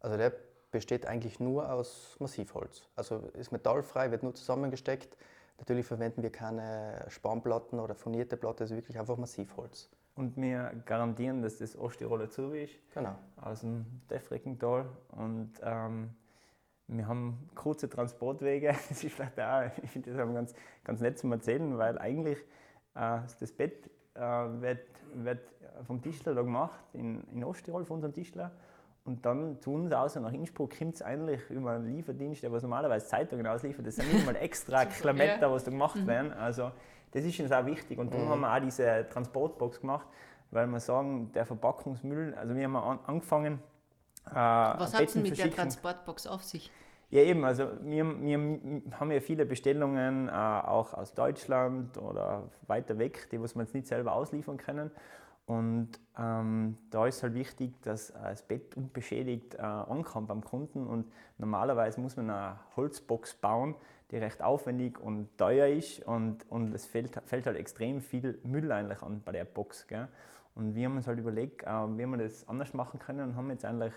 Also 0.00 0.16
der 0.16 0.32
besteht 0.72 1.06
eigentlich 1.06 1.38
nur 1.38 1.70
aus 1.70 2.16
Massivholz. 2.18 2.82
Also 2.96 3.18
ist 3.34 3.52
metallfrei, 3.52 4.10
wird 4.10 4.24
nur 4.24 4.34
zusammengesteckt. 4.34 5.16
Natürlich 5.58 5.86
verwenden 5.86 6.22
wir 6.22 6.30
keine 6.30 7.04
Spanplatten 7.08 7.78
oder 7.78 7.94
furnierte 7.94 8.36
Platte, 8.36 8.64
es 8.64 8.70
ist 8.70 8.76
wirklich 8.76 8.98
einfach 8.98 9.16
Massivholz. 9.16 9.88
Und 10.14 10.36
wir 10.36 10.72
garantieren, 10.84 11.40
dass 11.42 11.58
das 11.58 11.76
Osttiroler 11.76 12.28
Zurbi 12.28 12.64
ist. 12.64 12.74
Genau. 12.92 13.16
Aus 13.40 13.60
dem 13.60 13.86
Defreckental. 14.10 14.86
Und 15.10 15.52
ähm, 15.62 16.10
wir 16.96 17.08
haben 17.08 17.48
kurze 17.54 17.88
Transportwege. 17.88 18.68
Das 18.88 19.02
ist 19.02 19.12
vielleicht 19.12 19.38
auch, 19.40 19.62
ich 19.82 19.90
finde 19.90 20.12
das 20.12 20.34
ganz, 20.34 20.54
ganz 20.84 21.00
nett 21.00 21.18
zum 21.18 21.32
Erzählen, 21.32 21.78
weil 21.78 21.98
eigentlich 21.98 22.38
äh, 22.94 23.20
das 23.40 23.52
Bett 23.52 23.90
äh, 24.14 24.20
wird, 24.20 24.86
wird 25.14 25.40
vom 25.86 26.02
Tischler 26.02 26.34
da 26.34 26.42
gemacht, 26.42 26.84
in, 26.92 27.22
in 27.32 27.44
Osttirol 27.44 27.84
von 27.84 27.96
unserem 27.96 28.14
Tischler. 28.14 28.52
Und 29.04 29.26
dann 29.26 29.60
zu 29.60 29.72
uns 29.72 29.92
aus 29.92 30.14
nach 30.14 30.32
Innsbruck 30.32 30.78
kommt 30.78 30.94
es 30.94 31.02
eigentlich 31.02 31.40
über 31.50 31.72
einen 31.72 31.96
Lieferdienst, 31.96 32.42
der 32.42 32.52
was 32.52 32.62
normalerweise 32.62 33.06
Zeitungen 33.06 33.46
ausliefert. 33.46 33.86
Das 33.86 33.96
sind 33.96 34.12
nicht 34.12 34.24
mal 34.24 34.36
extra 34.36 34.84
Kilometer, 34.86 35.50
was 35.50 35.64
da 35.64 35.72
gemacht 35.72 35.96
mhm. 35.96 36.06
werden. 36.06 36.32
Also 36.32 36.70
das 37.10 37.24
ist 37.24 37.38
uns 37.40 37.50
auch 37.50 37.66
wichtig. 37.66 37.98
Und 37.98 38.12
darum 38.12 38.26
mhm. 38.26 38.30
haben 38.30 38.40
wir 38.40 38.54
auch 38.54 38.60
diese 38.60 39.06
Transportbox 39.10 39.80
gemacht, 39.80 40.06
weil 40.52 40.66
wir 40.68 40.78
sagen, 40.78 41.32
der 41.32 41.46
Verpackungsmüll, 41.46 42.34
also 42.34 42.54
wir 42.54 42.64
haben 42.64 42.76
angefangen, 42.76 43.58
äh, 44.30 44.34
was 44.34 44.94
hat 44.94 45.02
es 45.02 45.16
mit 45.16 45.36
der 45.36 45.50
Transportbox 45.50 46.28
auf 46.28 46.44
sich? 46.44 46.70
Ja, 47.12 47.20
eben, 47.20 47.44
also 47.44 47.68
wir, 47.82 48.22
wir 48.22 48.38
haben 48.98 49.10
ja 49.10 49.20
viele 49.20 49.44
Bestellungen 49.44 50.28
äh, 50.28 50.32
auch 50.32 50.94
aus 50.94 51.12
Deutschland 51.12 51.98
oder 51.98 52.44
weiter 52.66 52.96
weg, 52.98 53.28
die 53.30 53.38
was 53.38 53.54
wir 53.54 53.64
jetzt 53.64 53.74
nicht 53.74 53.86
selber 53.86 54.14
ausliefern 54.14 54.56
können. 54.56 54.90
Und 55.44 55.90
ähm, 56.18 56.78
da 56.88 57.06
ist 57.06 57.22
halt 57.22 57.34
wichtig, 57.34 57.74
dass 57.82 58.08
äh, 58.08 58.14
das 58.22 58.40
Bett 58.40 58.74
unbeschädigt 58.78 59.56
äh, 59.56 59.60
ankommt 59.60 60.28
beim 60.28 60.42
Kunden. 60.42 60.86
Und 60.86 61.12
normalerweise 61.36 62.00
muss 62.00 62.16
man 62.16 62.30
eine 62.30 62.58
Holzbox 62.76 63.34
bauen, 63.34 63.74
die 64.10 64.16
recht 64.16 64.40
aufwendig 64.40 64.98
und 64.98 65.36
teuer 65.36 65.66
ist. 65.66 66.02
Und, 66.06 66.50
und 66.50 66.74
es 66.74 66.86
fällt, 66.86 67.20
fällt 67.26 67.44
halt 67.44 67.58
extrem 67.58 68.00
viel 68.00 68.38
Müll 68.42 68.72
eigentlich 68.72 69.02
an 69.02 69.20
bei 69.22 69.32
der 69.32 69.44
Box. 69.44 69.86
Gell? 69.86 70.08
Und 70.54 70.74
wir 70.74 70.86
haben 70.86 70.96
uns 70.96 71.06
halt 71.06 71.18
überlegt, 71.18 71.62
äh, 71.64 71.66
wie 71.66 72.06
wir 72.06 72.16
das 72.16 72.48
anders 72.48 72.72
machen 72.72 72.98
können 72.98 73.20
und 73.20 73.36
haben 73.36 73.50
jetzt 73.50 73.66
eigentlich 73.66 73.92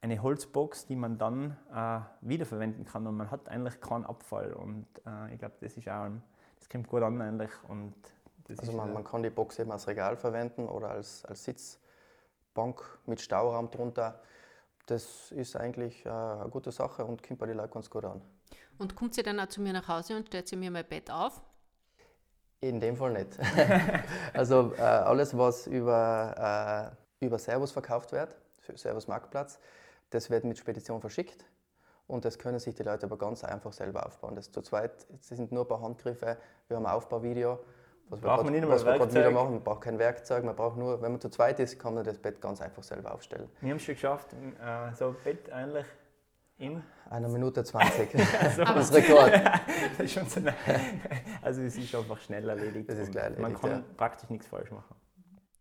eine 0.00 0.22
Holzbox, 0.22 0.86
die 0.86 0.96
man 0.96 1.18
dann 1.18 1.56
äh, 1.74 2.00
wiederverwenden 2.20 2.84
kann 2.84 3.06
und 3.06 3.16
man 3.16 3.30
hat 3.30 3.48
eigentlich 3.48 3.80
keinen 3.80 4.04
Abfall 4.04 4.52
und 4.52 4.86
äh, 5.06 5.32
ich 5.32 5.38
glaube, 5.38 5.56
das 5.60 5.76
ist 5.76 5.88
auch, 5.88 6.08
das 6.58 6.68
kommt 6.68 6.88
gut 6.88 7.02
an 7.02 7.20
eigentlich 7.20 7.50
und 7.68 7.94
also 8.56 8.72
man, 8.72 8.92
man, 8.92 9.04
kann 9.04 9.22
die 9.22 9.30
Box 9.30 9.58
eben 9.58 9.70
als 9.72 9.86
Regal 9.86 10.16
verwenden 10.16 10.68
oder 10.68 10.90
als, 10.90 11.24
als 11.26 11.44
Sitzbank 11.44 12.82
mit 13.04 13.20
Stauraum 13.20 13.70
drunter. 13.70 14.22
Das 14.86 15.32
ist 15.32 15.54
eigentlich 15.54 16.06
äh, 16.06 16.08
eine 16.08 16.48
gute 16.48 16.72
Sache 16.72 17.04
und 17.04 17.22
kommt 17.22 17.40
bei 17.40 17.46
den 17.46 17.58
Leuten 17.58 17.74
ganz 17.74 17.90
gut 17.90 18.06
an. 18.06 18.22
Und 18.78 18.96
kommt 18.96 19.14
sie 19.14 19.22
dann 19.22 19.38
auch 19.38 19.48
zu 19.48 19.60
mir 19.60 19.74
nach 19.74 19.88
Hause 19.88 20.16
und 20.16 20.28
stellt 20.28 20.48
sie 20.48 20.56
mir 20.56 20.70
mein 20.70 20.86
Bett 20.86 21.10
auf? 21.10 21.42
In 22.60 22.80
dem 22.80 22.96
Fall 22.96 23.12
nicht. 23.12 23.38
also 24.32 24.72
äh, 24.78 24.80
alles, 24.80 25.36
was 25.36 25.66
über, 25.66 26.94
äh, 27.20 27.24
über 27.24 27.38
Servus 27.38 27.70
verkauft 27.70 28.12
wird, 28.12 28.34
für 28.60 28.76
Servus 28.76 29.06
Marktplatz, 29.08 29.60
das 30.10 30.30
wird 30.30 30.44
mit 30.44 30.58
Spedition 30.58 31.00
verschickt 31.00 31.44
und 32.06 32.24
das 32.24 32.38
können 32.38 32.58
sich 32.58 32.74
die 32.74 32.82
Leute 32.82 33.06
aber 33.06 33.18
ganz 33.18 33.44
einfach 33.44 33.72
selber 33.72 34.06
aufbauen. 34.06 34.34
Das 34.34 34.50
zu 34.50 34.62
zweit, 34.62 35.06
das 35.10 35.28
sind 35.28 35.52
nur 35.52 35.64
ein 35.64 35.68
paar 35.68 35.82
Handgriffe, 35.82 36.38
wir 36.68 36.76
haben 36.76 36.86
ein 36.86 36.92
Aufbauvideo 36.92 37.58
Was 38.08 38.20
Braucht 38.20 38.44
wir 38.44 38.60
gerade 38.60 39.14
wieder 39.14 39.30
machen, 39.30 39.52
man 39.52 39.62
braucht 39.62 39.82
kein 39.82 39.98
Werkzeug, 39.98 40.44
man 40.44 40.56
braucht 40.56 40.76
nur, 40.76 41.00
wenn 41.02 41.12
man 41.12 41.20
zu 41.20 41.28
zweit 41.28 41.60
ist, 41.60 41.78
kann 41.78 41.94
man 41.94 42.04
das 42.04 42.18
Bett 42.18 42.40
ganz 42.40 42.60
einfach 42.60 42.82
selber 42.82 43.12
aufstellen. 43.14 43.48
Wir 43.60 43.70
haben 43.70 43.76
es 43.76 43.82
schon 43.82 43.94
geschafft, 43.94 44.32
äh, 44.32 44.94
so 44.94 45.08
ein 45.08 45.16
Bett 45.22 45.50
eigentlich 45.50 45.86
in. 46.58 46.82
Eine 47.08 47.28
Minute 47.28 47.64
20. 47.64 48.14
Also, 48.42 48.64
das 48.64 48.90
ist 48.90 48.94
Rekord. 48.94 49.32
das 49.96 50.00
ist 50.00 50.12
schon 50.12 50.26
so 50.28 50.40
also 51.42 51.62
es 51.62 51.76
ist 51.76 51.94
einfach 51.94 52.18
schnell 52.18 52.48
erledigt. 52.48 52.88
Das 52.88 52.98
ist 52.98 53.12
gleich 53.12 53.30
Man 53.30 53.52
erledigt, 53.52 53.60
kann 53.60 53.70
ja. 53.70 53.82
praktisch 53.96 54.28
nichts 54.28 54.46
falsch 54.46 54.70
machen. 54.70 54.94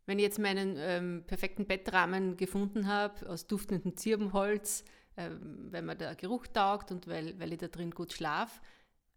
Wenn 0.08 0.20
ich 0.20 0.24
jetzt 0.24 0.40
meinen 0.40 0.78
ähm, 0.80 1.24
perfekten 1.28 1.68
Bettrahmen 1.68 2.38
gefunden 2.38 2.88
habe, 2.88 3.30
aus 3.30 3.46
duftendem 3.46 3.98
Zirbenholz, 3.98 4.86
ähm, 5.18 5.68
weil 5.70 5.82
mir 5.82 5.96
der 5.96 6.16
Geruch 6.16 6.48
taugt 6.48 6.92
und 6.92 7.08
weil, 7.08 7.38
weil 7.40 7.52
ich 7.52 7.60
da 7.60 7.68
drin 7.68 7.92
gut 7.92 8.14
schlafe, 8.14 8.62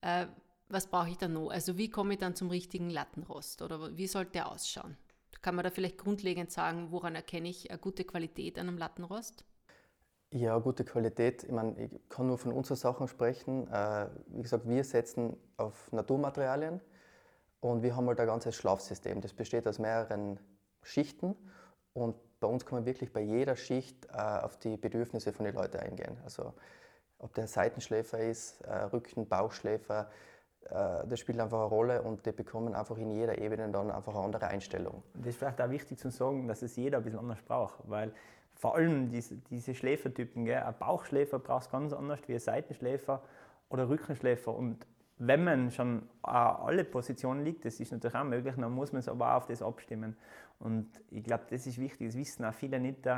äh, 0.01 0.27
was 0.69 0.89
brauche 0.89 1.09
ich 1.09 1.17
dann 1.17 1.33
noch? 1.33 1.49
Also 1.51 1.79
wie 1.79 1.91
komme 1.91 2.15
ich 2.15 2.19
dann 2.19 2.35
zum 2.35 2.51
richtigen 2.51 2.91
Lattenrost 2.91 3.63
oder 3.63 3.97
wie 3.97 4.09
sollte 4.09 4.33
der 4.33 4.51
ausschauen? 4.51 4.97
Kann 5.43 5.55
man 5.55 5.65
da 5.65 5.71
vielleicht 5.71 5.97
grundlegend 5.97 6.51
sagen, 6.51 6.89
woran 6.91 7.15
erkenne 7.15 7.49
ich 7.49 7.71
eine 7.71 7.79
gute 7.79 8.05
Qualität 8.05 8.59
an 8.59 8.69
einem 8.69 8.77
Lattenrost? 8.77 9.45
Ja, 10.33 10.59
gute 10.59 10.85
Qualität. 10.85 11.45
Ich 11.45 11.53
meine, 11.53 11.81
ich 11.85 11.91
kann 12.09 12.27
nur 12.27 12.39
von 12.39 12.53
unseren 12.53 12.77
Sachen 12.77 13.07
sprechen. 13.07 13.69
Äh, 13.69 14.09
wie 14.27 14.43
gesagt, 14.43 14.69
wir 14.69 14.83
setzen 14.83 15.37
auf 15.57 15.91
Naturmaterialien 15.93 16.81
und 17.61 17.83
wir 17.83 17.95
haben 17.95 18.07
halt 18.09 18.19
ein 18.19 18.27
ganzes 18.27 18.57
Schlafsystem. 18.57 19.21
Das 19.21 19.33
besteht 19.33 19.67
aus 19.69 19.79
mehreren 19.79 20.39
Schichten 20.83 21.37
und 21.93 22.17
bei 22.41 22.49
uns 22.49 22.65
kann 22.65 22.79
man 22.79 22.87
wirklich 22.87 23.13
bei 23.13 23.21
jeder 23.21 23.57
Schicht 23.57 24.07
äh, 24.07 24.17
auf 24.17 24.57
die 24.59 24.77
Bedürfnisse 24.77 25.33
von 25.33 25.45
den 25.45 25.55
Leuten 25.55 25.79
eingehen. 25.79 26.17
Also 26.25 26.55
ob 27.19 27.35
der 27.35 27.47
Seitenschläfer 27.47 28.19
ist, 28.19 28.63
äh, 28.63 28.85
Rücken, 28.85 29.29
Bauchschläfer, 29.29 30.11
äh, 30.65 31.07
das 31.07 31.21
spielt 31.21 31.39
einfach 31.39 31.59
eine 31.59 31.69
Rolle 31.69 32.03
und 32.03 32.25
die 32.25 32.33
bekommen 32.33 32.75
einfach 32.75 32.97
in 32.97 33.11
jeder 33.11 33.39
Ebene 33.39 33.69
dann 33.71 33.91
einfach 33.91 34.15
eine 34.15 34.25
andere 34.25 34.47
Einstellung. 34.47 35.03
Das 35.15 35.29
ist 35.29 35.37
vielleicht 35.37 35.61
auch 35.61 35.71
wichtig 35.71 35.99
zu 35.99 36.11
sagen, 36.11 36.49
dass 36.49 36.63
es 36.63 36.77
jeder 36.77 36.99
ein 36.99 37.05
bisschen 37.05 37.21
anders 37.21 37.43
braucht, 37.43 37.79
weil 37.85 38.13
vor 38.55 38.75
allem 38.75 39.11
diese, 39.11 39.37
diese 39.51 39.75
Schläfertypen, 39.75 40.45
gell, 40.45 40.63
ein 40.63 40.75
Bauchschläfer 40.79 41.39
braucht 41.39 41.65
es 41.65 41.71
ganz 41.71 41.93
anders 41.93 42.21
wie 42.27 42.35
ein 42.35 42.41
Seitenschläfer 42.41 43.23
oder 43.69 43.89
Rückenschläfer. 43.89 44.55
Und 44.55 44.87
wenn 45.17 45.45
man 45.45 45.71
schon 45.71 46.03
äh, 46.27 46.31
alle 46.31 46.85
Positionen 46.85 47.45
liegt, 47.45 47.65
das 47.65 47.81
ist 47.81 47.93
natürlich 47.93 48.17
auch 48.17 48.25
möglich, 48.25 48.55
dann 48.57 48.73
muss 48.73 48.93
man 48.93 49.01
es 49.01 49.09
aber 49.09 49.33
auch 49.33 49.37
auf 49.39 49.47
das 49.47 49.63
abstimmen. 49.63 50.17
Und 50.61 50.88
ich 51.11 51.25
glaube, 51.25 51.45
das 51.50 51.67
ist 51.67 51.79
wichtig, 51.79 52.09
das 52.09 52.17
wissen 52.17 52.45
auch 52.45 52.55
viele 52.55 52.79
nicht. 52.79 53.09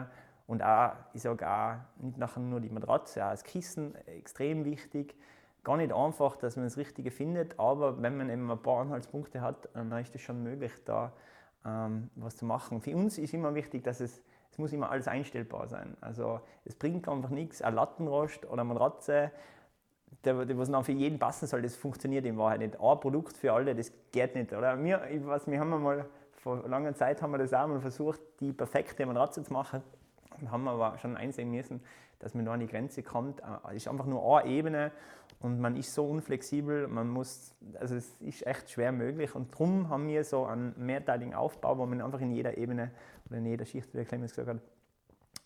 Und 0.46 0.62
auch, 0.62 0.92
ich 1.12 1.22
sage 1.22 1.48
auch, 1.48 1.74
nicht 2.00 2.18
nachher 2.18 2.40
nur 2.40 2.60
die 2.60 2.70
Matratze, 2.70 3.24
auch 3.24 3.30
das 3.30 3.44
Kissen 3.44 3.94
extrem 4.06 4.64
wichtig. 4.64 5.14
Gar 5.64 5.76
nicht 5.76 5.92
einfach, 5.92 6.36
dass 6.36 6.56
man 6.56 6.64
das 6.64 6.76
Richtige 6.76 7.10
findet, 7.10 7.58
aber 7.58 8.02
wenn 8.02 8.16
man 8.16 8.30
eben 8.30 8.50
ein 8.50 8.62
paar 8.62 8.80
Anhaltspunkte 8.80 9.40
hat, 9.40 9.68
dann 9.74 9.92
ist 9.92 10.14
es 10.14 10.20
schon 10.20 10.42
möglich, 10.42 10.72
da 10.84 11.12
ähm, 11.64 12.10
was 12.16 12.36
zu 12.36 12.44
machen. 12.44 12.80
Für 12.80 12.96
uns 12.96 13.18
ist 13.18 13.32
immer 13.34 13.54
wichtig, 13.54 13.84
dass 13.84 14.00
es, 14.00 14.22
es 14.50 14.58
muss 14.58 14.72
immer 14.72 14.90
alles 14.90 15.06
einstellbar 15.06 15.68
sein. 15.68 15.96
Also 16.00 16.40
es 16.64 16.74
bringt 16.74 17.08
einfach 17.08 17.30
nichts, 17.30 17.62
ein 17.62 17.74
Lattenrost 17.74 18.44
oder 18.44 18.62
eine 18.62 18.64
Matratze, 18.64 19.30
der, 20.24 20.44
der 20.44 20.58
was 20.58 20.70
dann 20.70 20.84
für 20.84 20.92
jeden 20.92 21.18
passen 21.18 21.46
soll, 21.46 21.62
das 21.62 21.76
funktioniert 21.76 22.24
in 22.26 22.36
Wahrheit 22.36 22.60
nicht. 22.60 22.74
Ein 22.80 23.00
Produkt 23.00 23.36
für 23.36 23.52
alle, 23.52 23.74
das 23.74 23.92
geht 24.10 24.34
nicht. 24.34 24.52
Oder? 24.52 24.82
Wir, 24.82 25.08
ich 25.10 25.24
weiß, 25.24 25.46
wir 25.46 25.58
haben 25.58 25.82
mal 25.82 26.06
vor 26.42 26.68
langer 26.68 26.94
Zeit 26.94 27.22
haben 27.22 27.30
wir 27.30 27.38
das 27.38 27.54
auch 27.54 27.68
mal 27.68 27.80
versucht, 27.80 28.20
die 28.40 28.52
perfekte 28.52 29.06
Matratze 29.06 29.44
zu 29.44 29.52
machen. 29.52 29.82
Und 30.40 30.50
haben 30.50 30.66
aber 30.66 30.98
schon 30.98 31.16
einsehen 31.16 31.50
müssen, 31.50 31.80
dass 32.18 32.34
man 32.34 32.44
da 32.44 32.54
an 32.54 32.60
die 32.60 32.66
Grenze 32.66 33.02
kommt. 33.02 33.40
Äh, 33.40 33.44
Es 33.70 33.76
ist 33.76 33.88
einfach 33.88 34.06
nur 34.06 34.38
eine 34.38 34.50
Ebene 34.50 34.90
und 35.40 35.60
man 35.60 35.76
ist 35.76 35.94
so 35.94 36.04
unflexibel, 36.04 36.88
man 36.88 37.08
muss, 37.08 37.54
also 37.78 37.94
es 37.94 38.14
ist 38.20 38.46
echt 38.46 38.70
schwer 38.70 38.90
möglich. 38.92 39.34
Und 39.34 39.52
darum 39.52 39.88
haben 39.88 40.08
wir 40.08 40.24
so 40.24 40.44
einen 40.46 40.74
mehrteiligen 40.76 41.34
Aufbau, 41.34 41.78
wo 41.78 41.86
man 41.86 42.00
einfach 42.00 42.20
in 42.20 42.32
jeder 42.32 42.56
Ebene 42.58 42.90
oder 43.28 43.38
in 43.38 43.46
jeder 43.46 43.64
Schicht, 43.64 43.92
wie 43.92 43.98
der 43.98 44.06
Clemens 44.06 44.34
gesagt 44.34 44.48
hat, 44.48 44.62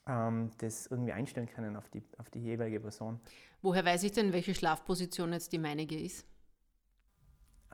ähm, 0.08 0.50
das 0.58 0.86
irgendwie 0.86 1.12
einstellen 1.12 1.48
können 1.48 1.76
auf 1.76 1.88
die, 1.90 2.02
auf 2.16 2.30
die 2.30 2.40
jeweilige 2.40 2.80
Person. 2.80 3.20
Woher 3.60 3.84
weiß 3.84 4.02
ich 4.04 4.12
denn, 4.12 4.32
welche 4.32 4.54
Schlafposition 4.54 5.32
jetzt 5.32 5.52
die 5.52 5.58
meinige 5.58 5.98
ist? 6.00 6.24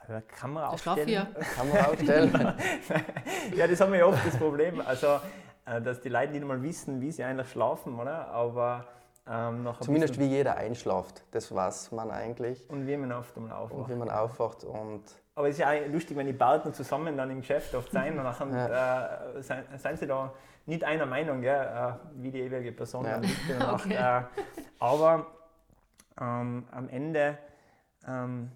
Also, 0.09 0.23
kann 0.39 0.53
man 0.53 0.71
Der 0.71 0.79
Schlaf 0.79 0.97
aufstellen. 0.99 1.27
man 1.73 1.87
aufstellen. 1.87 2.55
ja, 3.57 3.67
das 3.67 3.81
haben 3.81 3.93
wir 3.93 3.99
ja 4.01 4.07
oft 4.07 4.27
das 4.27 4.37
Problem. 4.37 4.81
Also, 4.85 5.21
äh, 5.67 5.81
dass 5.81 6.01
die 6.01 6.09
Leute 6.09 6.33
nicht 6.33 6.45
mal 6.45 6.61
wissen, 6.63 7.01
wie 7.01 7.11
sie 7.13 7.23
eigentlich 7.25 7.51
schlafen, 7.51 7.99
oder? 7.99 8.29
Aber 8.29 8.87
ähm, 9.29 9.69
Zumindest 9.81 10.19
wie 10.19 10.25
jeder 10.27 10.57
einschlaft. 10.57 11.23
Das 11.31 11.55
weiß 11.55 11.93
man 11.93 12.11
eigentlich. 12.11 12.69
Und 12.69 12.87
wie 12.87 12.97
man 12.97 13.13
oft 13.13 13.37
einmal 13.37 13.53
Und 13.53 13.59
aufwacht. 13.73 13.91
wie 13.91 13.95
man 13.95 14.11
aufwacht 14.11 14.65
und 14.65 15.03
Aber 15.37 15.49
es 15.49 15.55
ist 15.55 15.61
ja 15.61 15.71
auch 15.71 15.87
lustig, 15.93 16.17
wenn 16.17 16.27
die 16.27 16.33
Partner 16.33 16.73
zusammen 16.73 17.17
dann 17.17 17.31
im 17.31 17.41
Geschäft 17.41 17.73
oft 17.77 17.93
sein 17.93 18.19
und 18.19 18.25
dann 18.25 18.53
äh, 19.37 19.41
sind, 19.43 19.65
sind 19.81 19.99
sie 20.01 20.07
da 20.09 20.33
nicht 20.67 20.83
einer 20.83 21.07
Meinung, 21.07 21.41
gell, 21.41 21.55
äh, 21.55 21.93
wie 22.21 22.31
die 22.33 22.39
jeweilige 22.39 22.73
Person 22.73 23.05
Ja. 23.05 23.13
dann 23.13 23.23
liegt 23.23 23.43
in 23.49 23.59
der 23.59 23.59
Nacht. 23.59 23.85
Okay. 23.87 23.95
Äh, 23.95 24.23
aber 24.81 25.27
ähm, 26.21 26.67
am 26.73 26.89
Ende, 26.89 27.39
ähm, 28.09 28.51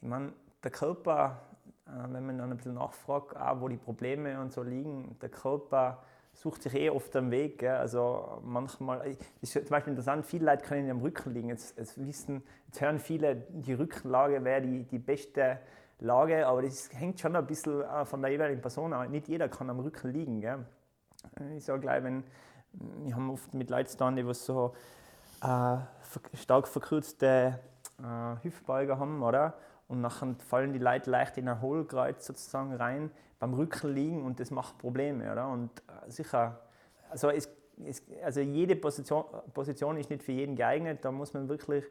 ich 0.00 0.08
meine, 0.08 0.32
der 0.62 0.70
Körper, 0.70 1.40
äh, 1.86 1.90
wenn 2.12 2.26
man 2.26 2.38
dann 2.38 2.50
ein 2.50 2.56
bisschen 2.56 2.74
nachfragt, 2.74 3.36
auch 3.36 3.60
wo 3.60 3.68
die 3.68 3.76
Probleme 3.76 4.40
und 4.40 4.52
so 4.52 4.62
liegen, 4.62 5.16
der 5.20 5.28
Körper 5.28 6.02
sucht 6.32 6.62
sich 6.62 6.74
eh 6.74 6.90
oft 6.90 7.14
einen 7.16 7.30
Weg. 7.30 7.58
Gell? 7.58 7.76
Also 7.76 8.40
manchmal, 8.44 9.16
es 9.42 9.54
ist 9.54 9.66
zum 9.66 9.70
Beispiel 9.70 9.92
interessant, 9.92 10.24
viele 10.24 10.46
Leute 10.46 10.64
können 10.64 10.90
am 10.90 11.00
Rücken 11.00 11.34
liegen. 11.34 11.48
Jetzt, 11.48 11.76
jetzt, 11.76 12.04
wissen, 12.04 12.42
jetzt 12.66 12.80
hören 12.80 12.98
viele, 12.98 13.36
die 13.36 13.72
Rückenlage 13.72 14.44
wäre 14.44 14.62
die, 14.62 14.84
die 14.84 14.98
beste 14.98 15.58
Lage, 16.00 16.46
aber 16.46 16.62
das 16.62 16.90
hängt 16.92 17.18
schon 17.18 17.34
ein 17.34 17.46
bisschen 17.46 17.82
äh, 17.82 18.04
von 18.04 18.22
der 18.22 18.30
jeweiligen 18.30 18.60
Person 18.60 18.92
ab. 18.92 19.08
Nicht 19.08 19.28
jeder 19.28 19.48
kann 19.48 19.68
am 19.68 19.80
Rücken 19.80 20.12
liegen. 20.12 20.40
Gell? 20.40 20.64
Ich 21.56 21.64
sage 21.64 21.80
gleich, 21.80 22.04
wenn, 22.04 22.22
wir 22.72 23.16
haben 23.16 23.30
oft 23.30 23.52
mit 23.54 23.70
Leuten 23.70 23.88
zu 23.88 23.96
tun, 23.96 24.14
die 24.14 24.34
so 24.34 24.74
äh, 25.42 25.76
stark 26.34 26.68
verkürzte 26.68 27.58
äh, 28.02 28.42
Hüftbeuger 28.42 28.98
haben, 28.98 29.22
oder? 29.22 29.54
Und 29.88 30.00
nachher 30.00 30.34
fallen 30.46 30.72
die 30.72 30.78
Leute 30.78 31.10
leicht 31.10 31.38
in 31.38 31.48
ein 31.48 31.60
Hohlkreuz 31.60 32.26
sozusagen 32.26 32.74
rein, 32.74 33.10
beim 33.38 33.54
Rücken 33.54 33.94
liegen 33.94 34.24
und 34.24 34.40
das 34.40 34.50
macht 34.50 34.78
Probleme, 34.78 35.30
oder? 35.32 35.48
Und 35.48 35.70
äh, 35.80 36.10
sicher, 36.10 36.58
also, 37.10 37.30
es, 37.30 37.48
es, 37.84 38.02
also 38.22 38.40
jede 38.40 38.76
Position, 38.76 39.24
Position 39.54 39.96
ist 39.96 40.10
nicht 40.10 40.22
für 40.22 40.32
jeden 40.32 40.56
geeignet, 40.56 41.04
da 41.04 41.10
muss 41.10 41.32
man 41.32 41.48
wirklich 41.48 41.84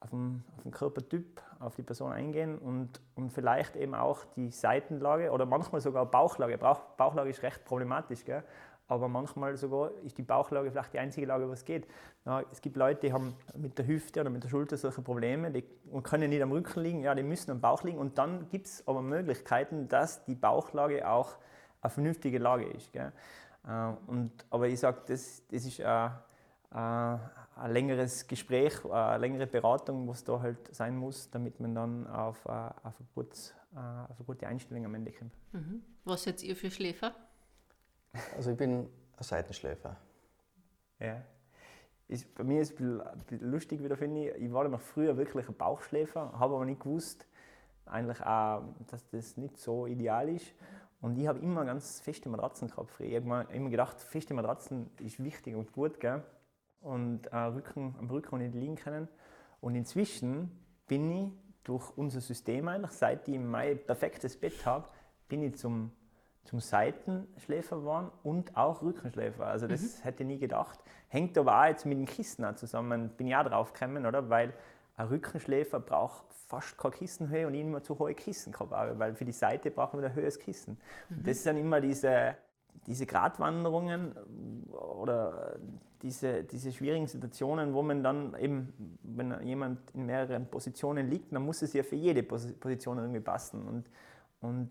auf 0.00 0.10
den, 0.10 0.42
auf 0.56 0.62
den 0.62 0.72
Körpertyp, 0.72 1.42
auf 1.60 1.74
die 1.74 1.82
Person 1.82 2.12
eingehen 2.12 2.58
und, 2.58 3.00
und 3.14 3.30
vielleicht 3.30 3.76
eben 3.76 3.94
auch 3.94 4.24
die 4.36 4.50
Seitenlage 4.50 5.30
oder 5.30 5.46
manchmal 5.46 5.80
sogar 5.80 6.06
Bauchlage. 6.06 6.56
Bauch, 6.56 6.80
Bauchlage 6.96 7.30
ist 7.30 7.42
recht 7.42 7.64
problematisch, 7.64 8.24
gell? 8.24 8.42
Aber 8.90 9.08
manchmal 9.08 9.56
sogar 9.56 9.92
ist 10.04 10.18
die 10.18 10.22
Bauchlage 10.22 10.70
vielleicht 10.70 10.92
die 10.92 10.98
einzige 10.98 11.26
Lage, 11.26 11.48
was 11.48 11.64
geht. 11.64 11.86
Ja, 12.26 12.42
es 12.50 12.60
gibt 12.60 12.76
Leute, 12.76 13.00
die 13.02 13.12
haben 13.12 13.34
mit 13.56 13.78
der 13.78 13.86
Hüfte 13.86 14.20
oder 14.20 14.30
mit 14.30 14.42
der 14.42 14.48
Schulter 14.48 14.76
solche 14.76 15.00
Probleme 15.00 15.52
die, 15.52 15.64
und 15.90 16.02
können 16.02 16.28
nicht 16.28 16.42
am 16.42 16.50
Rücken 16.50 16.80
liegen, 16.80 17.00
ja, 17.00 17.14
die 17.14 17.22
müssen 17.22 17.52
am 17.52 17.60
Bauch 17.60 17.84
liegen 17.84 17.98
und 17.98 18.18
dann 18.18 18.48
gibt 18.48 18.66
es 18.66 18.86
aber 18.88 19.00
Möglichkeiten, 19.00 19.88
dass 19.88 20.24
die 20.24 20.34
Bauchlage 20.34 21.08
auch 21.08 21.36
eine 21.80 21.90
vernünftige 21.90 22.38
Lage 22.38 22.66
ist. 22.66 22.92
Gell? 22.92 23.12
Äh, 23.64 23.92
und, 24.08 24.32
aber 24.50 24.66
ich 24.66 24.80
sage, 24.80 25.02
das, 25.06 25.42
das 25.48 25.64
ist 25.64 25.78
äh, 25.78 25.84
äh, 25.84 26.10
ein 26.72 27.18
längeres 27.68 28.26
Gespräch, 28.26 28.84
eine 28.84 29.18
längere 29.18 29.46
Beratung, 29.46 30.08
was 30.08 30.24
da 30.24 30.40
halt 30.40 30.74
sein 30.74 30.96
muss, 30.96 31.30
damit 31.30 31.60
man 31.60 31.76
dann 31.76 32.06
auf, 32.08 32.44
auf, 32.44 32.74
eine, 32.82 33.08
gute, 33.14 33.36
auf 33.72 34.16
eine 34.16 34.26
gute 34.26 34.48
Einstellung 34.48 34.84
am 34.84 34.94
Ende 34.96 35.12
kommt. 35.12 35.32
Mhm. 35.52 35.82
Was 36.04 36.24
seid 36.24 36.42
ihr 36.42 36.56
für 36.56 36.72
Schläfer? 36.72 37.14
Also 38.36 38.50
ich 38.50 38.56
bin 38.56 38.88
ein 39.16 39.22
Seitenschläfer. 39.22 39.96
Ja. 40.98 41.22
Ist, 42.08 42.34
bei 42.34 42.42
mir 42.42 42.60
ist 42.60 42.78
es 42.80 43.40
lustig 43.40 43.82
wieder, 43.82 43.96
finde 43.96 44.30
ich. 44.30 44.42
Ich 44.42 44.52
war 44.52 44.68
noch 44.68 44.80
früher 44.80 45.16
wirklich 45.16 45.48
ein 45.48 45.54
Bauchschläfer, 45.54 46.32
habe 46.38 46.54
aber 46.54 46.64
nicht 46.64 46.80
gewusst, 46.80 47.26
eigentlich 47.86 48.20
auch, 48.22 48.64
dass 48.88 49.08
das 49.10 49.36
nicht 49.36 49.58
so 49.58 49.86
ideal 49.86 50.28
ist. 50.28 50.52
Und 51.00 51.16
ich 51.16 51.26
habe 51.26 51.38
immer 51.38 51.64
ganz 51.64 52.00
feste 52.00 52.28
Matratzen 52.28 52.68
gehabt. 52.68 53.00
Ich 53.00 53.14
habe 53.14 53.46
immer 53.52 53.70
gedacht, 53.70 54.00
feste 54.00 54.34
Matratzen 54.34 54.90
ist 54.98 55.22
wichtig 55.22 55.54
und 55.54 55.72
gut. 55.72 55.98
Gell? 56.00 56.22
Und 56.80 57.26
äh, 57.28 57.36
Rücken, 57.36 57.94
am 57.98 58.10
Rücken 58.10 58.38
nicht 58.38 58.54
liegen 58.54 58.76
können. 58.76 59.08
Und 59.60 59.74
inzwischen 59.74 60.50
bin 60.86 61.10
ich 61.10 61.32
durch 61.64 61.96
unser 61.96 62.20
System 62.20 62.68
eigentlich, 62.68 62.92
seit 62.92 63.28
ich 63.28 63.38
mein 63.38 63.78
perfektes 63.84 64.38
Bett 64.38 64.66
habe, 64.66 64.88
bin 65.28 65.42
ich 65.42 65.56
zum, 65.56 65.92
zum 66.44 66.60
Seitenschläfer 66.60 67.76
geworden 67.76 68.10
und 68.22 68.56
auch 68.56 68.82
Rückenschläfer. 68.82 69.46
Also 69.46 69.66
das 69.66 70.04
hätte 70.04 70.22
ich 70.22 70.26
nie 70.26 70.38
gedacht. 70.38 70.78
Hängt 71.08 71.36
aber 71.38 71.60
auch 71.60 71.66
jetzt 71.66 71.86
mit 71.86 71.98
dem 71.98 72.06
Kissen 72.06 72.44
auch 72.44 72.54
zusammen, 72.54 73.10
bin 73.10 73.26
ich 73.26 73.36
auch 73.36 73.44
drauf 73.44 73.72
gekommen, 73.72 74.06
oder? 74.06 74.28
Weil 74.30 74.52
ein 74.96 75.06
Rückenschläfer 75.06 75.80
braucht 75.80 76.24
fast 76.48 76.76
keine 76.76 76.94
Kissenhöhe 76.94 77.46
und 77.46 77.54
ich 77.54 77.60
immer 77.60 77.82
zu 77.82 77.98
hohe 77.98 78.14
Kissen 78.14 78.52
gehabt 78.52 78.98
weil 78.98 79.14
für 79.14 79.24
die 79.24 79.32
Seite 79.32 79.70
brauchen 79.70 80.00
wir 80.00 80.08
ein 80.08 80.14
höheres 80.14 80.38
Kissen. 80.38 80.78
Und 81.08 81.26
das 81.26 81.42
sind 81.42 81.56
immer 81.56 81.80
diese, 81.80 82.36
diese 82.86 83.06
Gratwanderungen 83.06 84.14
oder 84.72 85.56
diese, 86.02 86.44
diese 86.44 86.72
schwierigen 86.72 87.06
Situationen, 87.06 87.74
wo 87.74 87.82
man 87.82 88.02
dann 88.02 88.34
eben, 88.38 88.98
wenn 89.02 89.40
jemand 89.42 89.78
in 89.92 90.06
mehreren 90.06 90.46
Positionen 90.46 91.08
liegt, 91.08 91.32
dann 91.32 91.44
muss 91.44 91.62
es 91.62 91.72
ja 91.72 91.82
für 91.82 91.96
jede 91.96 92.22
Pos- 92.22 92.52
Position 92.58 92.98
irgendwie 92.98 93.20
passen. 93.20 93.66
Und, 93.68 93.84
und 94.40 94.70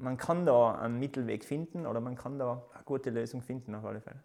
man 0.00 0.16
kann 0.16 0.46
da 0.46 0.74
einen 0.76 0.98
Mittelweg 0.98 1.44
finden 1.44 1.86
oder 1.86 2.00
man 2.00 2.16
kann 2.16 2.38
da 2.38 2.62
eine 2.74 2.84
gute 2.84 3.10
Lösung 3.10 3.42
finden 3.42 3.74
auf 3.74 3.84
alle 3.84 4.00
Fälle. 4.00 4.22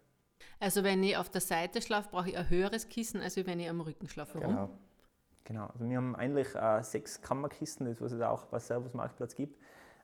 Also 0.58 0.84
wenn 0.84 1.02
ich 1.02 1.16
auf 1.16 1.28
der 1.28 1.40
Seite 1.40 1.82
schlafe, 1.82 2.08
brauche 2.10 2.30
ich 2.30 2.36
ein 2.36 2.48
höheres 2.48 2.88
Kissen, 2.88 3.20
als 3.20 3.36
wenn 3.36 3.60
ich 3.60 3.68
am 3.68 3.80
Rücken 3.80 4.08
schlafe. 4.08 4.38
Warum? 4.40 4.54
Genau. 4.54 4.70
Genau. 5.44 5.66
Also 5.66 5.88
wir 5.88 5.96
haben 5.96 6.16
eigentlich 6.16 6.54
äh, 6.54 6.82
sechs 6.82 7.20
Kammerkisten, 7.20 7.86
das 7.86 8.00
was 8.00 8.12
es 8.12 8.20
auch 8.20 8.46
bei 8.46 8.58
Servus 8.58 8.94
Marktplatz 8.94 9.34
gibt. 9.34 9.56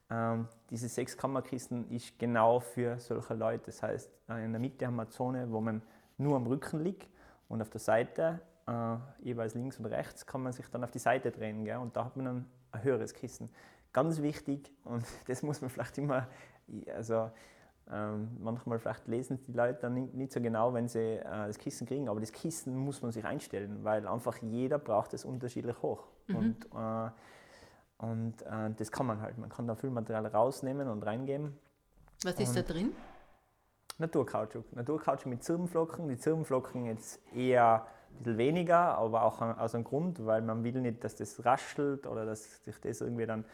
Ähm, 0.08 0.46
diese 0.70 0.88
sechs 0.88 1.16
Kammerkisten 1.16 1.90
ist 1.90 2.18
genau 2.18 2.60
für 2.60 2.98
solche 3.00 3.34
Leute. 3.34 3.66
Das 3.66 3.82
heißt, 3.82 4.10
äh, 4.28 4.44
in 4.44 4.52
der 4.52 4.60
Mitte 4.60 4.86
haben 4.86 4.94
wir 4.96 5.02
eine 5.02 5.10
Zone, 5.10 5.50
wo 5.50 5.60
man 5.60 5.82
nur 6.18 6.36
am 6.36 6.46
Rücken 6.46 6.80
liegt 6.84 7.08
und 7.48 7.60
auf 7.60 7.70
der 7.70 7.80
Seite, 7.80 8.40
äh, 8.68 8.96
jeweils 9.20 9.54
links 9.54 9.78
und 9.78 9.86
rechts, 9.86 10.24
kann 10.26 10.42
man 10.42 10.52
sich 10.52 10.66
dann 10.68 10.84
auf 10.84 10.92
die 10.92 11.00
Seite 11.00 11.32
drehen. 11.32 11.64
Gell? 11.64 11.78
Und 11.78 11.96
da 11.96 12.04
hat 12.04 12.16
man 12.16 12.26
dann 12.26 12.46
ein 12.70 12.84
höheres 12.84 13.12
Kissen. 13.12 13.48
Ganz 13.92 14.22
wichtig, 14.22 14.72
und 14.84 15.04
das 15.26 15.42
muss 15.42 15.60
man 15.60 15.70
vielleicht 15.70 15.98
immer, 15.98 16.28
also 16.94 17.30
ähm, 17.90 18.36
manchmal 18.40 18.78
vielleicht 18.78 19.08
lesen 19.08 19.40
die 19.46 19.52
Leute 19.52 19.80
dann 19.82 19.94
nicht, 19.94 20.14
nicht 20.14 20.32
so 20.32 20.40
genau, 20.40 20.72
wenn 20.72 20.88
sie 20.88 21.16
äh, 21.16 21.24
das 21.24 21.58
Kissen 21.58 21.86
kriegen, 21.86 22.08
aber 22.08 22.20
das 22.20 22.32
Kissen 22.32 22.76
muss 22.76 23.02
man 23.02 23.10
sich 23.12 23.24
einstellen, 23.24 23.82
weil 23.82 24.06
einfach 24.06 24.36
jeder 24.38 24.78
braucht 24.78 25.12
es 25.14 25.24
unterschiedlich 25.24 25.80
hoch. 25.82 26.04
Mhm. 26.28 26.36
Und, 26.36 26.66
äh, 26.74 27.10
und 27.98 28.42
äh, 28.42 28.70
das 28.76 28.90
kann 28.90 29.06
man 29.06 29.20
halt. 29.20 29.36
Man 29.36 29.48
kann 29.48 29.66
da 29.66 29.74
Füllmaterial 29.74 30.26
rausnehmen 30.26 30.88
und 30.88 31.04
reingeben. 31.04 31.58
Was 32.24 32.38
ist 32.38 32.56
da 32.56 32.62
drin? 32.62 32.92
Naturkautschuk. 33.98 34.72
Naturkautschuk 34.74 35.26
mit 35.30 35.44
Zirbenflocken. 35.44 36.08
Die 36.08 36.16
Zirbenflocken 36.16 36.86
jetzt 36.86 37.20
eher 37.34 37.86
ein 38.10 38.22
bisschen 38.22 38.38
weniger, 38.38 38.96
aber 38.96 39.22
auch 39.22 39.40
aus 39.40 39.74
einem 39.74 39.84
Grund, 39.84 40.24
weil 40.24 40.42
man 40.42 40.62
will 40.62 40.80
nicht, 40.80 41.02
dass 41.04 41.16
das 41.16 41.44
raschelt 41.44 42.06
oder 42.06 42.24
dass 42.24 42.64
sich 42.64 42.80
das 42.80 43.00
irgendwie 43.00 43.26
dann, 43.26 43.44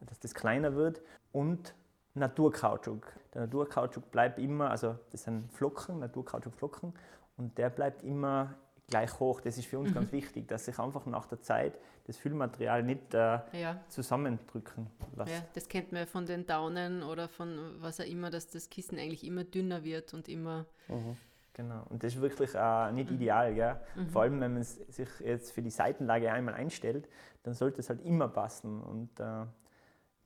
dass 0.00 0.18
das 0.18 0.34
kleiner 0.34 0.74
wird. 0.74 1.00
Und 1.32 1.74
Naturkautschuk. 2.14 3.12
Der 3.34 3.42
Naturkautschuk 3.42 4.10
bleibt 4.10 4.38
immer, 4.38 4.70
also 4.70 4.96
das 5.10 5.24
sind 5.24 5.52
Flocken, 5.52 5.98
Naturkautschuk-Flocken, 6.00 6.94
und 7.36 7.58
der 7.58 7.68
bleibt 7.68 8.02
immer 8.02 8.54
gleich 8.88 9.18
hoch. 9.20 9.40
Das 9.40 9.58
ist 9.58 9.66
für 9.66 9.78
uns 9.78 9.90
mhm. 9.90 9.94
ganz 9.94 10.12
wichtig, 10.12 10.48
dass 10.48 10.64
sich 10.64 10.78
einfach 10.78 11.06
nach 11.06 11.26
der 11.26 11.40
Zeit 11.42 11.78
das 12.06 12.16
Füllmaterial 12.16 12.82
nicht 12.82 13.14
äh, 13.14 13.40
ja. 13.52 13.80
zusammendrücken 13.88 14.86
lässt. 15.16 15.32
Ja, 15.32 15.42
das 15.54 15.68
kennt 15.68 15.92
man 15.92 16.02
ja 16.02 16.06
von 16.06 16.24
den 16.24 16.46
Daunen 16.46 17.02
oder 17.02 17.28
von 17.28 17.76
was 17.80 18.00
auch 18.00 18.04
immer, 18.06 18.30
dass 18.30 18.46
das 18.46 18.70
Kissen 18.70 18.98
eigentlich 18.98 19.26
immer 19.26 19.44
dünner 19.44 19.84
wird 19.84 20.14
und 20.14 20.28
immer. 20.28 20.66
Mhm. 20.88 21.16
Genau, 21.52 21.84
und 21.88 22.02
das 22.02 22.14
ist 22.14 22.20
wirklich 22.20 22.54
äh, 22.54 22.92
nicht 22.92 23.10
mhm. 23.10 23.16
ideal. 23.16 23.54
Gell? 23.54 23.80
Mhm. 23.96 24.08
Vor 24.10 24.22
allem, 24.22 24.40
wenn 24.40 24.54
man 24.54 24.62
sich 24.62 25.08
jetzt 25.20 25.52
für 25.52 25.62
die 25.62 25.70
Seitenlage 25.70 26.30
einmal 26.30 26.54
einstellt, 26.54 27.08
dann 27.42 27.54
sollte 27.54 27.80
es 27.80 27.88
halt 27.88 28.02
immer 28.02 28.28
passen. 28.28 28.80
Und 28.82 29.18
äh, 29.18 29.46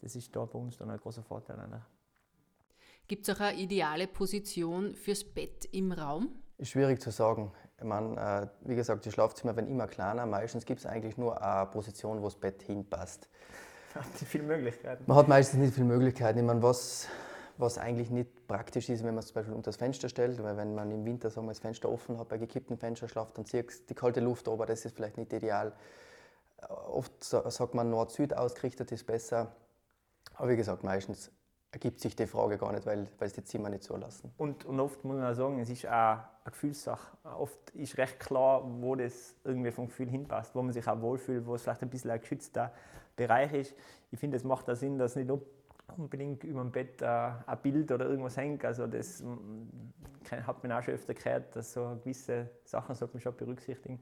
das 0.01 0.17
ist 0.17 0.35
da 0.35 0.45
bei 0.45 0.59
uns 0.59 0.77
dann 0.77 0.91
ein 0.91 0.99
großer 0.99 1.23
Vorteil. 1.23 1.59
Gibt 3.07 3.29
es 3.29 3.37
auch 3.37 3.41
eine 3.41 3.59
ideale 3.59 4.07
Position 4.07 4.95
fürs 4.95 5.25
Bett 5.25 5.67
im 5.73 5.93
Raum? 5.93 6.29
Ist 6.59 6.71
schwierig 6.71 7.01
zu 7.01 7.11
sagen. 7.11 7.53
Ich 7.79 7.85
meine, 7.85 8.17
äh, 8.21 8.69
wie 8.69 8.77
gesagt, 8.77 9.05
die 9.05 9.11
Schlafzimmer 9.11 9.57
werden 9.57 9.69
immer 9.69 9.87
kleiner. 9.87 10.27
Meistens 10.27 10.65
gibt 10.65 10.81
es 10.81 10.87
eigentlich 10.87 11.17
nur 11.17 11.43
eine 11.43 11.67
Position, 11.67 12.21
wo 12.21 12.27
das 12.27 12.37
Bett 12.37 12.63
hinpasst. 12.63 13.29
Man 13.95 14.05
hat 14.05 14.13
nicht 14.13 14.29
viele 14.29 14.45
Möglichkeiten. 14.45 15.05
Man 15.07 15.17
hat 15.17 15.29
meistens 15.29 15.59
nicht 15.59 15.75
viele 15.75 15.87
Möglichkeiten. 15.87 16.39
Ich 16.39 16.45
meine, 16.45 16.63
was, 16.63 17.09
was 17.57 17.79
eigentlich 17.79 18.11
nicht 18.11 18.47
praktisch 18.47 18.89
ist, 18.89 19.03
wenn 19.03 19.15
man 19.15 19.21
es 19.21 19.29
zum 19.29 19.35
Beispiel 19.35 19.55
unter 19.55 19.71
das 19.71 19.77
Fenster 19.77 20.09
stellt, 20.09 20.43
weil 20.43 20.57
wenn 20.57 20.75
man 20.75 20.91
im 20.91 21.05
Winter 21.05 21.31
sagen 21.31 21.47
wir, 21.47 21.53
das 21.53 21.61
Fenster 21.61 21.91
offen 21.91 22.19
hat, 22.19 22.29
bei 22.29 22.39
gekipptem 22.39 22.79
Fenster 22.79 23.09
schlaft, 23.09 23.37
dann 23.39 23.45
zieht 23.45 23.89
die 23.91 23.95
kalte 23.95 24.21
Luft 24.21 24.49
aber 24.49 24.67
das 24.67 24.85
ist 24.85 24.95
vielleicht 24.95 25.17
nicht 25.17 25.33
ideal. 25.33 25.73
Oft 26.69 27.25
sagt 27.25 27.75
man, 27.75 27.91
Nord-Süd 27.91 28.37
ausgerichtet 28.37 28.93
ist 28.93 29.07
besser. 29.07 29.51
Aber 30.41 30.49
wie 30.49 30.57
gesagt, 30.57 30.83
meistens 30.85 31.31
ergibt 31.71 32.01
sich 32.01 32.17
die 32.17 32.27
Frage 32.27 32.57
gar 32.57 32.73
nicht, 32.73 32.87
weil, 32.87 33.07
weil 33.19 33.27
es 33.27 33.35
die 33.35 33.45
Zimmer 33.45 33.69
nicht 33.69 33.85
so 33.85 33.95
lassen. 33.99 34.33
Und, 34.39 34.65
und 34.65 34.81
oft 34.81 35.05
muss 35.05 35.19
man 35.19 35.31
auch 35.31 35.35
sagen, 35.35 35.59
es 35.59 35.69
ist 35.69 35.87
auch 35.87 35.91
eine 35.91 36.25
Gefühlssache. 36.47 37.15
Oft 37.25 37.69
ist 37.75 37.99
recht 37.99 38.19
klar, 38.19 38.63
wo 38.81 38.95
das 38.97 39.35
irgendwie 39.45 39.71
vom 39.71 39.89
Gefühl 39.89 40.09
hinpasst, 40.09 40.55
wo 40.55 40.63
man 40.63 40.73
sich 40.73 40.89
auch 40.89 40.99
wohlfühlt, 41.03 41.47
wo 41.47 41.57
es 41.57 41.63
vielleicht 41.63 41.83
ein 41.83 41.91
bisschen 41.91 42.11
ein 42.11 42.21
geschützter 42.23 42.73
Bereich 43.17 43.53
ist. 43.53 43.75
Ich 44.11 44.19
finde, 44.19 44.39
es 44.39 44.45
macht 44.45 44.71
auch 44.71 44.77
Sinn, 44.77 44.97
dass 44.97 45.15
nicht 45.15 45.31
unbedingt 45.95 46.43
über 46.45 46.63
dem 46.63 46.73
Bett 46.73 47.03
äh, 47.03 47.05
ein 47.05 47.59
Bild 47.61 47.93
oder 47.93 48.07
irgendwas 48.07 48.39
hängt. 48.39 48.65
Also 48.65 48.87
das 48.87 49.23
hat 50.31 50.63
man 50.63 50.73
auch 50.73 50.83
schon 50.83 50.95
öfter 50.95 51.13
gehört, 51.13 51.55
dass 51.55 51.75
so 51.75 51.99
gewisse 52.03 52.49
Sachen 52.65 52.95
sollte 52.95 53.13
man 53.13 53.21
schon 53.21 53.37
berücksichtigen. 53.37 54.01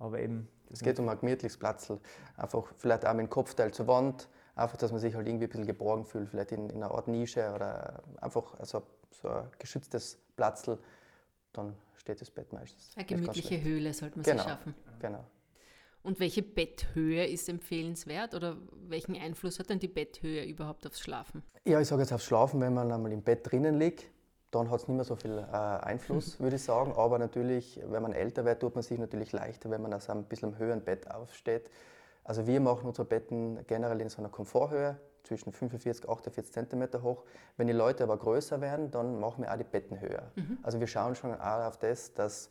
Aber 0.00 0.18
eben... 0.18 0.48
Es 0.68 0.80
geht 0.80 0.98
um 0.98 1.08
ein 1.08 1.20
gemütliches 1.20 1.56
Platz. 1.56 1.92
Einfach 2.36 2.72
vielleicht 2.76 3.06
auch 3.06 3.14
mit 3.14 3.26
dem 3.26 3.30
Kopfteil 3.30 3.70
zur 3.72 3.86
Wand, 3.86 4.28
Einfach, 4.60 4.76
dass 4.76 4.92
man 4.92 5.00
sich 5.00 5.14
halt 5.14 5.26
irgendwie 5.26 5.46
ein 5.46 5.48
bisschen 5.48 5.66
geborgen 5.66 6.04
fühlt, 6.04 6.28
vielleicht 6.28 6.52
in, 6.52 6.68
in 6.68 6.82
einer 6.82 6.90
Art 6.90 7.08
Nische 7.08 7.52
oder 7.54 8.02
einfach 8.20 8.58
also 8.58 8.82
so 9.10 9.28
ein 9.28 9.48
geschütztes 9.58 10.18
Platzl, 10.36 10.78
dann 11.52 11.74
steht 11.96 12.20
das 12.20 12.30
Bett 12.30 12.52
meistens. 12.52 12.92
Eine 12.94 13.06
gemütliche 13.06 13.62
Höhle 13.62 13.94
sollte 13.94 14.18
man 14.18 14.24
genau, 14.24 14.42
sich 14.42 14.50
schaffen. 14.50 14.74
Genau. 15.00 15.24
Und 16.02 16.20
welche 16.20 16.42
Betthöhe 16.42 17.26
ist 17.26 17.48
empfehlenswert 17.48 18.34
oder 18.34 18.56
welchen 18.88 19.16
Einfluss 19.16 19.58
hat 19.58 19.70
denn 19.70 19.78
die 19.78 19.88
Betthöhe 19.88 20.44
überhaupt 20.44 20.86
aufs 20.86 21.00
Schlafen? 21.00 21.42
Ja, 21.64 21.80
ich 21.80 21.88
sage 21.88 22.02
jetzt 22.02 22.12
aufs 22.12 22.24
Schlafen, 22.24 22.60
wenn 22.60 22.74
man 22.74 22.92
einmal 22.92 23.12
im 23.12 23.22
Bett 23.22 23.50
drinnen 23.50 23.78
liegt, 23.78 24.10
dann 24.50 24.70
hat 24.70 24.80
es 24.80 24.88
nicht 24.88 24.96
mehr 24.96 25.04
so 25.04 25.16
viel 25.16 25.38
äh, 25.38 25.54
Einfluss, 25.54 26.38
würde 26.40 26.56
ich 26.56 26.62
sagen. 26.62 26.92
Aber 26.92 27.18
natürlich, 27.18 27.80
wenn 27.86 28.02
man 28.02 28.12
älter 28.12 28.44
wird, 28.44 28.60
tut 28.60 28.74
man 28.74 28.82
sich 28.82 28.98
natürlich 28.98 29.32
leichter, 29.32 29.70
wenn 29.70 29.82
man 29.82 29.92
aus 29.92 30.08
einem 30.10 30.24
bisschen 30.24 30.58
höheren 30.58 30.82
Bett 30.82 31.10
aufsteht. 31.10 31.70
Also 32.24 32.46
wir 32.46 32.60
machen 32.60 32.86
unsere 32.86 33.06
Betten 33.06 33.64
generell 33.66 34.00
in 34.00 34.08
so 34.08 34.18
einer 34.18 34.28
Komforthöhe, 34.28 34.98
zwischen 35.24 35.52
45 35.52 36.04
und 36.06 36.10
48 36.10 36.52
cm 36.52 37.02
hoch. 37.02 37.24
Wenn 37.56 37.66
die 37.66 37.72
Leute 37.72 38.04
aber 38.04 38.16
größer 38.16 38.60
werden, 38.60 38.90
dann 38.90 39.20
machen 39.20 39.42
wir 39.42 39.52
auch 39.52 39.56
die 39.56 39.64
Betten 39.64 40.00
höher. 40.00 40.30
Mhm. 40.34 40.58
Also 40.62 40.80
wir 40.80 40.86
schauen 40.86 41.14
schon 41.14 41.34
auch 41.34 41.64
auf 41.66 41.78
das, 41.78 42.14
dass 42.14 42.50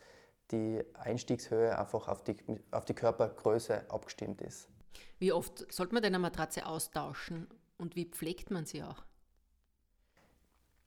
die 0.51 0.83
Einstiegshöhe 0.93 1.77
einfach 1.77 2.07
auf 2.07 2.23
die, 2.23 2.35
auf 2.71 2.85
die 2.85 2.93
Körpergröße 2.93 3.89
abgestimmt 3.89 4.41
ist. 4.41 4.67
Wie 5.19 5.31
oft 5.31 5.71
sollte 5.71 5.93
man 5.93 6.01
denn 6.01 6.15
eine 6.15 6.21
Matratze 6.21 6.65
austauschen 6.65 7.47
und 7.77 7.95
wie 7.95 8.05
pflegt 8.05 8.49
man 8.49 8.65
sie 8.65 8.83
auch? 8.83 9.03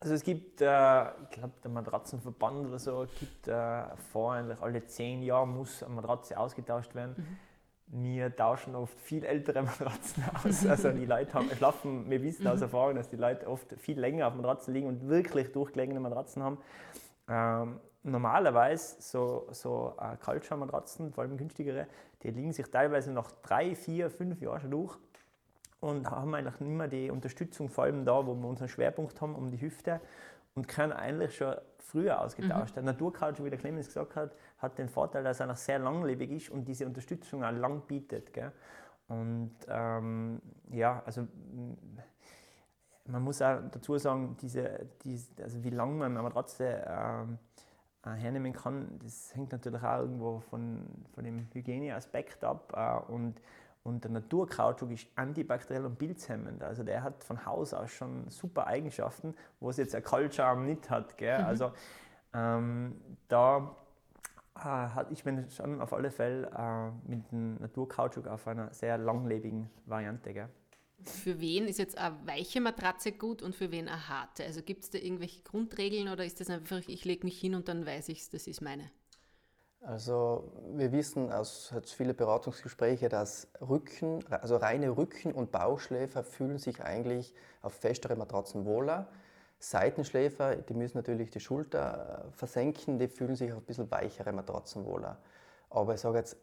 Also 0.01 0.15
es 0.15 0.25
gibt, 0.25 0.61
äh, 0.61 1.11
ich 1.23 1.31
glaube, 1.31 1.55
der 1.63 1.71
Matratzenverband 1.71 2.67
oder 2.67 2.79
so 2.81 3.07
gibt 3.21 3.47
äh, 3.47 3.97
vor, 4.11 4.33
eigentlich 4.33 4.61
alle 4.61 4.85
zehn 4.85 5.23
Jahre 5.23 5.47
muss 5.47 5.81
eine 5.83 5.95
Matratze 5.95 6.37
ausgetauscht 6.37 6.95
werden. 6.97 7.15
Mhm 7.17 7.39
wir 7.93 8.35
tauschen 8.35 8.75
oft 8.75 8.99
viel 9.01 9.25
ältere 9.25 9.63
Matratzen 9.63 10.25
aus. 10.43 10.67
Also 10.67 10.91
die 10.91 11.05
Leute 11.05 11.35
haben, 11.35 11.51
schlafen, 11.51 12.11
wir 12.11 12.23
wissen 12.23 12.47
aus 12.49 12.57
mhm. 12.57 12.63
Erfahrung, 12.63 12.95
dass 12.97 13.11
die 13.11 13.17
Leute 13.17 13.47
oft 13.47 13.75
viel 13.79 14.01
länger 14.01 14.27
auf 14.27 14.35
Matratzen 14.35 14.73
liegen 14.73 14.87
und 14.89 15.09
wirklich 15.09 15.53
durchgelegene 15.53 16.01
Matratzen 16.01 16.43
haben. 16.43 16.59
Ähm, 17.29 17.81
normalerweise 18.03 19.01
so, 19.01 19.47
so 19.51 19.95
äh, 20.01 20.17
Kaltschaummatratzen, 20.17 21.13
vor 21.13 21.23
allem 21.23 21.37
günstigere, 21.37 21.87
die 22.23 22.31
liegen 22.31 22.53
sich 22.53 22.67
teilweise 22.71 23.13
noch 23.13 23.31
drei, 23.43 23.75
vier, 23.75 24.11
fünf 24.11 24.41
Jahre 24.41 24.61
schon 24.61 24.71
durch 24.71 24.97
und 25.81 26.11
haben 26.11 26.35
eigentlich 26.35 26.61
nicht 26.61 26.71
mehr 26.71 26.89
die 26.89 27.11
Unterstützung, 27.11 27.69
vor 27.69 27.85
allem 27.85 28.05
da, 28.07 28.27
wo 28.27 28.35
wir 28.35 28.49
unseren 28.49 28.69
Schwerpunkt 28.69 29.21
haben, 29.21 29.35
um 29.35 29.51
die 29.51 29.61
Hüfte 29.61 30.01
und 30.55 30.67
können 30.67 30.93
eigentlich 30.93 31.37
schon 31.37 31.57
früher 31.79 32.21
ausgetauscht. 32.21 32.71
Mhm. 32.71 32.75
Der 32.75 32.83
Naturcouch, 32.85 33.45
wie 33.45 33.51
der 33.51 33.59
Clemens 33.59 33.87
gesagt 33.87 34.17
hat, 34.17 34.33
hat 34.63 34.79
den 34.79 34.89
Vorteil, 34.89 35.25
dass 35.25 35.41
er 35.41 35.47
noch 35.47 35.57
sehr 35.57 35.79
langlebig 35.79 36.31
ist 36.31 36.51
und 36.51 36.65
diese 36.65 36.87
Unterstützung 36.87 37.45
auch 37.45 37.53
lang 37.53 37.83
bietet. 37.83 38.33
Gell? 38.33 38.53
Und 39.09 39.55
ähm, 39.69 40.41
ja, 40.71 41.03
also 41.05 41.27
man 43.07 43.23
muss 43.23 43.43
auch 43.43 43.59
dazu 43.71 43.99
sagen, 43.99 44.37
diese, 44.41 44.87
diese, 45.03 45.43
also 45.43 45.63
wie 45.63 45.71
lange 45.71 45.95
man 45.95 46.13
eine 46.13 46.23
Matratze 46.23 46.85
ähm, 46.87 47.39
äh, 48.07 48.11
hernehmen 48.11 48.53
kann, 48.53 48.99
das 49.03 49.35
hängt 49.35 49.53
natürlich 49.53 49.83
auch 49.83 49.99
irgendwo 49.99 50.41
von, 50.41 50.87
von 51.15 51.25
dem 51.25 51.49
Hygieneaspekt 51.53 52.45
ab. 52.45 52.73
Äh, 52.75 53.13
und 53.13 53.41
und 53.85 54.05
der 54.05 54.13
Naturkautschuk 54.13 54.93
ist 54.93 55.09
antibakteriell 55.17 55.85
und 55.85 55.99
pilzhemmend. 55.99 56.63
Also 56.63 56.85
der 56.85 57.03
hat 57.03 57.25
von 57.25 57.45
Haus 57.45 57.75
aus 57.75 57.91
schon 57.91 58.31
super 58.31 58.67
Eigenschaften, 58.69 59.35
wo 59.59 59.71
es 59.71 59.77
jetzt 59.77 59.95
ein 59.95 60.05
Kaltschaum 60.05 60.67
nicht 60.67 60.89
hat. 60.89 61.17
Gell? 61.17 61.41
Mhm. 61.41 61.45
Also 61.45 61.73
ähm, 62.33 63.01
da 63.27 63.75
äh, 64.65 64.69
hat 64.69 65.11
ich 65.11 65.25
bin 65.25 65.49
schon 65.51 65.81
auf 65.81 65.93
alle 65.93 66.11
Fälle 66.11 66.51
äh, 66.57 67.11
mit 67.11 67.31
dem 67.33 67.57
Naturkautschuk 67.57 68.27
auf 68.27 68.47
einer 68.47 68.73
sehr 68.73 68.99
langlebigen 68.99 69.71
Variante. 69.87 70.33
Gell? 70.33 70.49
Für 71.05 71.41
wen 71.41 71.67
ist 71.67 71.79
jetzt 71.79 71.99
eine 71.99 72.17
weiche 72.27 72.61
Matratze 72.61 73.13
gut 73.13 73.43
und 73.43 73.57
für 73.57 73.73
wen 73.73 73.89
eine 73.89 74.09
harte? 74.09 74.45
Also 74.45 74.63
gibt 74.63 74.85
es 74.85 74.91
da 74.91 74.99
irgendwelche 74.99 75.43
Grundregeln 75.43 76.09
oder 76.09 76.25
ist 76.25 76.41
das 76.41 76.49
einfach, 76.49 76.81
ich 76.87 77.05
lege 77.05 77.25
mich 77.25 77.41
hin 77.41 77.55
und 77.55 77.69
dann 77.69 77.85
weiß 77.87 78.09
ich 78.09 78.21
es, 78.21 78.31
das 78.31 78.47
ist 78.47 78.61
meine? 78.61 78.91
Also 79.81 80.53
wir 80.77 80.93
wissen 80.93 81.33
aus 81.33 81.75
vielen 81.87 82.15
Beratungsgesprächen, 82.15 83.09
dass 83.09 83.49
Rücken, 83.61 84.25
also 84.31 84.57
reine 84.57 84.97
Rücken- 84.97 85.33
und 85.33 85.51
Bauchschläfer 85.51 86.23
fühlen 86.23 86.59
sich 86.59 86.85
eigentlich 86.85 87.35
auf 87.63 87.73
festere 87.75 88.15
Matratzen 88.15 88.65
wohler. 88.65 89.09
Seitenschläfer, 89.63 90.57
die 90.57 90.75
müssen 90.75 90.99
natürlich 90.99 91.31
die 91.31 91.39
Schulter 91.39 92.27
äh, 92.27 92.33
versenken, 92.33 92.99
die 92.99 93.07
fühlen 93.07 93.37
sich 93.37 93.53
auf 93.53 93.59
ein 93.59 93.65
bisschen 93.65 93.91
weichere 93.93 94.33
Matratzen 94.33 94.85
wohler. 94.85 95.19
Aber 95.71 95.95
ich 95.95 96.01
sage 96.01 96.19
jetzt, 96.19 96.37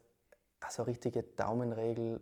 also 0.60 0.84
richtige 0.84 1.22
Daumenregel 1.22 2.20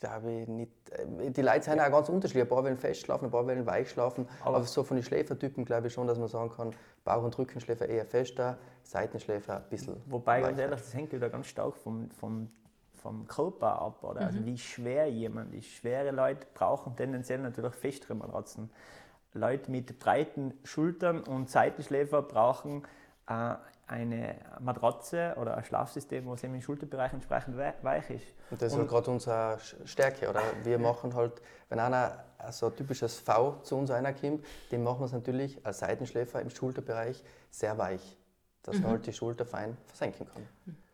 glaube 0.00 0.32
ich 0.32 0.48
nicht. 0.48 0.72
Äh, 0.90 1.30
die 1.30 1.42
Leute 1.42 1.62
sind 1.62 1.76
ja. 1.76 1.86
auch 1.86 1.92
ganz 1.92 2.08
unterschiedlich. 2.08 2.42
Ein 2.42 2.48
paar 2.48 2.64
wollen 2.64 2.76
fest 2.76 3.02
schlafen, 3.02 3.26
ein 3.26 3.30
paar 3.30 3.46
wollen 3.46 3.64
weich 3.66 3.90
schlafen. 3.90 4.26
Aber, 4.40 4.56
aber 4.56 4.66
so 4.66 4.82
von 4.82 4.96
den 4.96 5.04
Schläfertypen 5.04 5.64
glaube 5.64 5.86
ich 5.86 5.92
schon, 5.92 6.08
dass 6.08 6.18
man 6.18 6.26
sagen 6.26 6.50
kann, 6.50 6.74
Bauch- 7.04 7.22
und 7.22 7.38
Rückenschläfer 7.38 7.88
eher 7.88 8.06
fester, 8.06 8.58
Seitenschläfer 8.82 9.58
ein 9.58 9.68
bisschen. 9.70 10.02
Wobei, 10.06 10.40
ganz 10.40 10.58
ehrlich, 10.58 10.80
das 10.80 10.92
hängt 10.92 11.12
wieder 11.12 11.30
ganz 11.30 11.46
stark 11.46 11.76
vom, 11.76 12.10
vom, 12.10 12.50
vom 12.94 13.28
Körper 13.28 13.80
ab. 13.80 14.02
Oder? 14.02 14.22
Also 14.22 14.32
mhm. 14.32 14.38
Also 14.38 14.46
wie 14.46 14.58
schwer 14.58 15.08
jemand 15.08 15.54
ist. 15.54 15.68
Schwere 15.68 16.10
Leute 16.10 16.48
brauchen 16.52 16.96
tendenziell 16.96 17.38
natürlich 17.38 17.74
festere 17.74 18.16
Matratzen. 18.16 18.70
Leute 19.32 19.70
mit 19.70 19.98
breiten 19.98 20.54
Schultern 20.64 21.22
und 21.22 21.50
Seitenschläfer 21.50 22.22
brauchen 22.22 22.82
äh, 23.28 23.54
eine 23.86 24.36
Matratze 24.60 25.34
oder 25.40 25.56
ein 25.56 25.64
Schlafsystem, 25.64 26.26
was 26.26 26.44
im 26.44 26.60
Schulterbereich 26.60 27.12
entsprechend 27.12 27.56
weich 27.56 28.08
ist. 28.10 28.26
Und 28.50 28.62
das 28.62 28.72
ist 28.72 28.88
gerade 28.88 29.10
unsere 29.10 29.58
Stärke, 29.84 30.30
oder? 30.30 30.40
Wir 30.62 30.78
machen 30.78 31.14
halt, 31.14 31.42
wenn 31.68 31.80
einer 31.80 32.24
so 32.50 32.66
ein 32.66 32.76
typisches 32.76 33.18
V 33.18 33.58
zu 33.62 33.76
uns 33.76 33.90
reinkommt, 33.90 34.44
dem 34.70 34.84
machen 34.84 35.00
wir 35.00 35.06
es 35.06 35.12
natürlich 35.12 35.64
als 35.66 35.80
Seitenschläfer 35.80 36.40
im 36.40 36.50
Schulterbereich 36.50 37.22
sehr 37.50 37.76
weich, 37.78 38.16
dass 38.62 38.76
mhm. 38.76 38.82
man 38.82 38.90
halt 38.92 39.06
die 39.06 39.12
Schulter 39.12 39.44
fein 39.44 39.76
versenken 39.86 40.26
kann. 40.32 40.46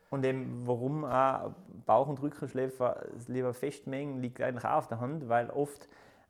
Und 0.09 0.25
eben, 0.25 0.63
warum 0.67 1.05
auch 1.05 1.51
Bauch- 1.85 2.09
und 2.09 2.23
Rückenschläfer 2.23 3.05
lieber 3.27 3.53
festmengen, 3.53 4.23
liegt 4.23 4.41
eigentlich 4.41 4.65
auch 4.65 4.79
auf 4.79 4.89
der 4.89 5.01
Hand, 5.01 5.29
weil 5.29 5.51
oft 5.51 5.89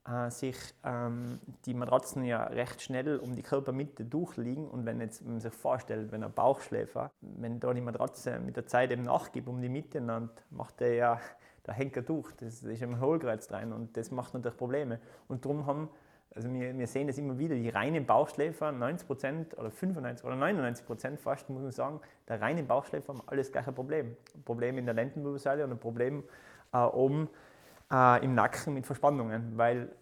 äh, 0.09 0.31
sich 0.31 0.57
ähm, 0.85 1.41
die 1.65 1.75
Matratzen 1.75 2.25
ja 2.25 2.45
recht 2.45 2.81
schnell 2.83 3.19
um 3.19 3.35
die 3.35 3.43
Körpermitte 3.43 4.05
durchliegen. 4.05 4.69
Und 4.69 4.87
wenn, 4.87 5.01
jetzt, 5.01 5.25
man 5.27 5.41
sich 5.41 5.53
vorstellt, 5.53 6.13
wenn 6.13 6.23
ein 6.23 6.33
Bauchschläfer, 6.33 7.11
wenn 7.21 7.61
da 7.61 7.73
die 7.75 7.81
Matratze 7.81 8.39
mit 8.39 8.57
der 8.57 8.67
Zeit 8.67 8.91
eben 8.91 9.03
nachgibt 9.03 9.49
um 9.49 9.61
die 9.61 9.69
Mitte, 9.69 10.01
dann 10.01 10.31
macht 10.51 10.81
der 10.81 10.95
ja, 10.95 11.21
da 11.65 11.73
hängt 11.73 11.97
er 11.97 12.03
durch. 12.03 12.33
Das 12.37 12.63
ist 12.63 12.83
im 12.83 13.01
Hohlkreuz 13.01 13.49
drin 13.49 13.73
und 13.73 13.97
das 13.97 14.11
macht 14.11 14.35
natürlich 14.35 14.57
Probleme. 14.57 15.01
Und 15.29 15.45
darum 15.45 15.67
haben 15.67 15.91
also 16.35 16.53
wir, 16.53 16.77
wir, 16.77 16.87
sehen 16.87 17.07
das 17.07 17.17
immer 17.17 17.39
wieder, 17.39 17.55
die 17.55 17.71
reinen 17.71 18.05
Bauchschläfer, 18.05 18.69
90% 18.69 19.57
oder 19.57 19.71
95% 19.71 20.23
oder 20.23 20.35
99% 20.35 21.17
fast, 21.17 21.49
muss 21.49 21.63
man 21.63 21.73
sagen, 21.73 22.01
der 22.29 22.43
reine 22.43 22.63
Bauchschläfer 22.63 23.15
haben 23.15 23.23
alles 23.27 23.51
gleiche 23.51 23.73
Problem. 23.73 24.15
Ein 24.35 24.43
Problem 24.43 24.77
in 24.77 24.85
der 24.85 24.95
Lendenwirbelsäule 24.95 25.65
und 25.65 25.71
ein 25.71 25.79
Problem 25.79 26.25
äh, 26.75 26.79
oben 26.79 27.31
äh, 27.93 28.25
im 28.25 28.35
Nacken 28.35 28.75
mit 28.75 28.87
Verspannungen, 28.87 29.57
weil, 29.57 29.95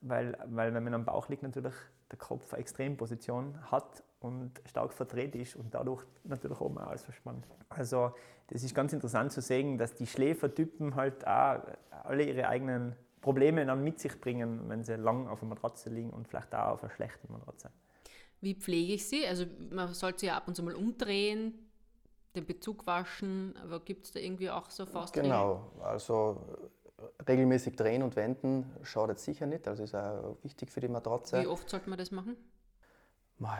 weil, 0.00 0.36
weil 0.46 0.74
wenn 0.74 0.84
man 0.84 0.94
am 0.94 1.04
Bauch 1.04 1.28
liegt, 1.28 1.42
natürlich 1.42 1.74
der 2.10 2.18
Kopf 2.18 2.52
eine 2.52 2.60
Extremposition 2.60 3.58
hat 3.70 4.02
und 4.20 4.60
stark 4.66 4.92
verdreht 4.92 5.34
ist 5.36 5.56
und 5.56 5.72
dadurch 5.74 6.04
natürlich 6.24 6.60
oben 6.60 6.78
auch 6.78 6.88
alles 6.88 7.04
verspannt. 7.04 7.46
Also 7.68 8.12
das 8.48 8.62
ist 8.62 8.74
ganz 8.74 8.92
interessant 8.92 9.32
zu 9.32 9.40
sehen, 9.40 9.78
dass 9.78 9.94
die 9.94 10.06
Schläfertypen 10.06 10.96
halt 10.96 11.26
auch 11.26 11.60
alle 12.04 12.24
ihre 12.24 12.48
eigenen 12.48 12.96
Probleme 13.20 13.64
dann 13.64 13.84
mit 13.84 14.00
sich 14.00 14.20
bringen, 14.20 14.68
wenn 14.68 14.82
sie 14.82 14.96
lang 14.96 15.28
auf 15.28 15.40
der 15.40 15.48
Matratze 15.48 15.90
liegen 15.90 16.10
und 16.10 16.26
vielleicht 16.26 16.54
auch 16.54 16.72
auf 16.72 16.82
einer 16.82 16.92
schlechten 16.92 17.32
Matratze. 17.32 17.70
Wie 18.40 18.54
pflege 18.54 18.94
ich 18.94 19.06
sie? 19.06 19.26
Also 19.26 19.44
man 19.70 19.92
sollte 19.92 20.20
sie 20.20 20.26
ja 20.26 20.36
ab 20.36 20.48
und 20.48 20.54
zu 20.54 20.62
mal 20.62 20.74
umdrehen, 20.74 21.54
den 22.34 22.46
Bezug 22.46 22.86
waschen, 22.86 23.54
aber 23.62 23.80
gibt 23.80 24.06
es 24.06 24.12
da 24.12 24.20
irgendwie 24.20 24.50
auch 24.50 24.70
so 24.70 24.86
Faustregeln? 24.86 25.30
Genau, 25.30 25.70
also 25.82 26.70
regelmäßig 27.26 27.76
drehen 27.76 28.02
und 28.02 28.16
wenden 28.16 28.70
schadet 28.82 29.18
sicher 29.18 29.46
nicht, 29.46 29.66
also 29.68 29.82
ist 29.82 29.94
auch 29.94 30.36
wichtig 30.42 30.70
für 30.70 30.80
die 30.80 30.88
Matratze. 30.88 31.42
Wie 31.42 31.46
oft 31.46 31.68
sollte 31.68 31.88
man 31.88 31.98
das 31.98 32.10
machen? 32.10 32.36
Mal, 33.38 33.58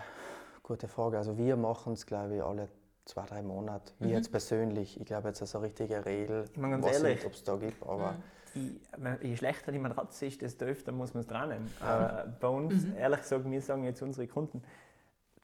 gute 0.63 0.89
Frage. 0.89 1.19
Also 1.19 1.37
wir 1.39 1.57
machen 1.57 1.95
es, 1.95 2.07
glaube 2.07 2.37
ich, 2.37 2.43
alle 2.43 2.69
zwei, 3.05 3.25
drei 3.27 3.43
Monate. 3.43 3.93
Wir 3.99 4.09
mhm. 4.09 4.15
jetzt 4.15 4.31
persönlich, 4.31 5.01
ich 5.01 5.07
glaube 5.07 5.29
jetzt 5.29 5.41
ist 5.41 5.55
eine 5.55 5.65
richtige 5.65 6.05
Regel, 6.05 6.45
ich 6.51 6.59
meine, 6.59 6.81
ganz 6.81 7.03
ehrlich, 7.03 7.25
ob 7.27 7.33
es 7.33 7.43
da 7.45 7.57
gibt, 7.57 7.83
aber... 7.83 8.13
Mhm. 8.13 8.23
Die, 8.53 8.81
je 9.23 9.37
schlechter 9.37 9.71
die 9.71 9.79
Matratze 9.79 10.27
ist, 10.27 10.43
desto 10.43 10.65
öfter 10.65 10.91
muss 10.91 11.15
man 11.15 11.21
es 11.21 11.29
dran. 11.29 11.71
Ja. 11.79 12.25
Äh, 12.25 12.29
bei 12.41 12.49
uns, 12.49 12.85
mhm. 12.85 12.97
ehrlich 12.97 13.21
gesagt, 13.21 13.49
wir 13.49 13.63
sagen 13.63 13.85
jetzt 13.85 14.03
unsere 14.03 14.27
Kunden, 14.27 14.65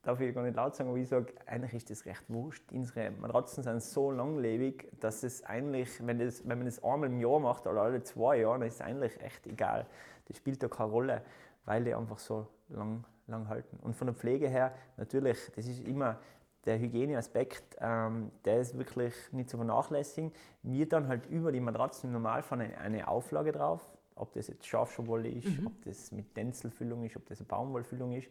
darf 0.06 0.20
ich 0.20 0.34
gar 0.34 0.42
nicht 0.42 0.56
laut 0.56 0.74
sagen, 0.74 0.88
aber 0.90 0.98
ich 0.98 1.08
sage, 1.08 1.32
eigentlich 1.46 1.74
ist 1.74 1.90
das 1.90 2.06
recht 2.06 2.22
wurscht. 2.28 2.70
Unsere 2.72 3.10
Matratzen 3.10 3.64
sind 3.64 3.82
so 3.82 4.10
langlebig, 4.10 4.88
dass 5.00 5.22
es 5.24 5.42
eigentlich, 5.44 6.06
wenn, 6.06 6.18
das, 6.18 6.48
wenn 6.48 6.58
man 6.58 6.66
das 6.66 6.82
einmal 6.82 7.08
im 7.08 7.18
Jahr 7.18 7.40
macht 7.40 7.66
oder 7.66 7.82
alle 7.82 8.02
zwei 8.02 8.38
Jahre, 8.38 8.60
dann 8.60 8.68
ist 8.68 8.74
es 8.74 8.80
eigentlich 8.80 9.20
echt 9.20 9.46
egal. 9.46 9.86
Das 10.26 10.36
spielt 10.36 10.62
da 10.62 10.68
keine 10.68 10.90
Rolle, 10.90 11.22
weil 11.64 11.84
die 11.84 11.94
einfach 11.94 12.18
so 12.18 12.46
lang, 12.68 13.04
lang 13.26 13.48
halten. 13.48 13.78
Und 13.82 13.96
von 13.96 14.06
der 14.06 14.14
Pflege 14.14 14.48
her, 14.48 14.74
natürlich, 14.96 15.50
das 15.56 15.66
ist 15.66 15.86
immer 15.86 16.18
der 16.66 16.78
Hygieneaspekt, 16.78 17.76
ähm, 17.80 18.30
der 18.44 18.60
ist 18.60 18.76
wirklich 18.76 19.14
nicht 19.32 19.50
zu 19.50 19.56
vernachlässigen. 19.56 20.32
Wir 20.62 20.88
dann 20.88 21.08
halt 21.08 21.26
über 21.26 21.50
die 21.50 21.60
Matratzen 21.60 22.08
im 22.08 22.12
Normalfall 22.12 22.60
eine, 22.60 22.78
eine 22.78 23.08
Auflage 23.08 23.52
drauf, 23.52 23.88
ob 24.14 24.32
das 24.34 24.48
jetzt 24.48 24.66
Schafschuhwolle 24.66 25.28
ist, 25.28 25.60
mhm. 25.60 25.66
ob 25.66 25.84
das 25.84 26.12
mit 26.12 26.36
Denzelfüllung 26.36 27.04
ist, 27.04 27.16
ob 27.16 27.26
das 27.26 27.40
eine 27.40 27.46
Baumwollfüllung 27.46 28.12
ist, 28.12 28.28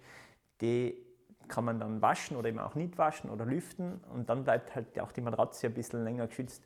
die 0.61 1.05
kann 1.49 1.65
man 1.65 1.79
dann 1.79 2.01
waschen 2.01 2.37
oder 2.37 2.49
eben 2.49 2.59
auch 2.59 2.75
nicht 2.75 2.97
waschen 2.97 3.29
oder 3.29 3.45
lüften 3.45 4.01
und 4.13 4.29
dann 4.29 4.43
bleibt 4.43 4.75
halt 4.75 4.99
auch 4.99 5.11
die 5.11 5.21
Matratze 5.21 5.67
ein 5.67 5.73
bisschen 5.73 6.03
länger 6.03 6.27
geschützt. 6.27 6.63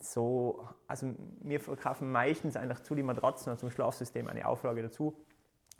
So, 0.00 0.64
also 0.86 1.14
wir 1.40 1.60
verkaufen 1.60 2.10
meistens 2.12 2.56
eigentlich 2.56 2.82
zu 2.82 2.94
die 2.94 3.02
Matratzen 3.02 3.50
und 3.52 3.58
zum 3.58 3.70
Schlafsystem 3.70 4.28
eine 4.28 4.46
Auflage 4.46 4.82
dazu. 4.82 5.14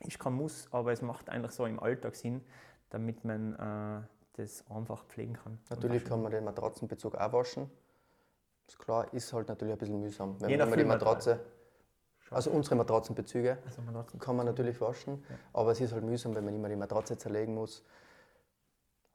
Ist 0.01 0.19
kein 0.19 0.35
Muss, 0.35 0.69
aber 0.73 0.93
es 0.93 1.03
macht 1.03 1.29
eigentlich 1.29 1.53
so 1.53 1.67
im 1.67 1.81
Alltag 1.81 2.15
Sinn, 2.17 2.45
damit 2.91 3.25
man 3.25 3.55
äh, 3.55 4.07
das 4.35 4.65
einfach 4.71 5.05
pflegen 5.07 5.35
kann. 5.35 5.59
Natürlich 5.71 6.05
kann 6.05 6.23
man 6.23 6.33
den 6.33 6.45
Matratzenbezug 6.45 7.15
auch 7.15 7.33
waschen. 7.33 7.71
Ist 8.67 8.79
klar, 8.79 9.13
ist 9.13 9.33
halt 9.33 9.49
natürlich 9.49 9.73
ein 9.73 9.79
bisschen 9.79 10.01
mühsam. 10.01 10.41
Wenn, 10.41 10.51
wenn 10.51 10.69
man 10.69 10.79
die 10.79 10.85
Matratze, 10.85 11.41
also 12.31 12.51
unsere 12.51 12.75
Matratzenbezüge 12.77 13.59
also 13.65 13.83
Matratzen 13.83 14.21
kann 14.21 14.37
man 14.37 14.47
natürlich 14.47 14.81
waschen, 14.81 15.25
ja. 15.29 15.37
aber 15.53 15.73
es 15.73 15.81
ist 15.81 15.93
halt 15.93 16.05
mühsam, 16.05 16.35
wenn 16.35 16.45
man 16.45 16.55
immer 16.55 16.69
die 16.69 16.77
Matratze 16.77 17.17
zerlegen 17.17 17.55
muss 17.55 17.85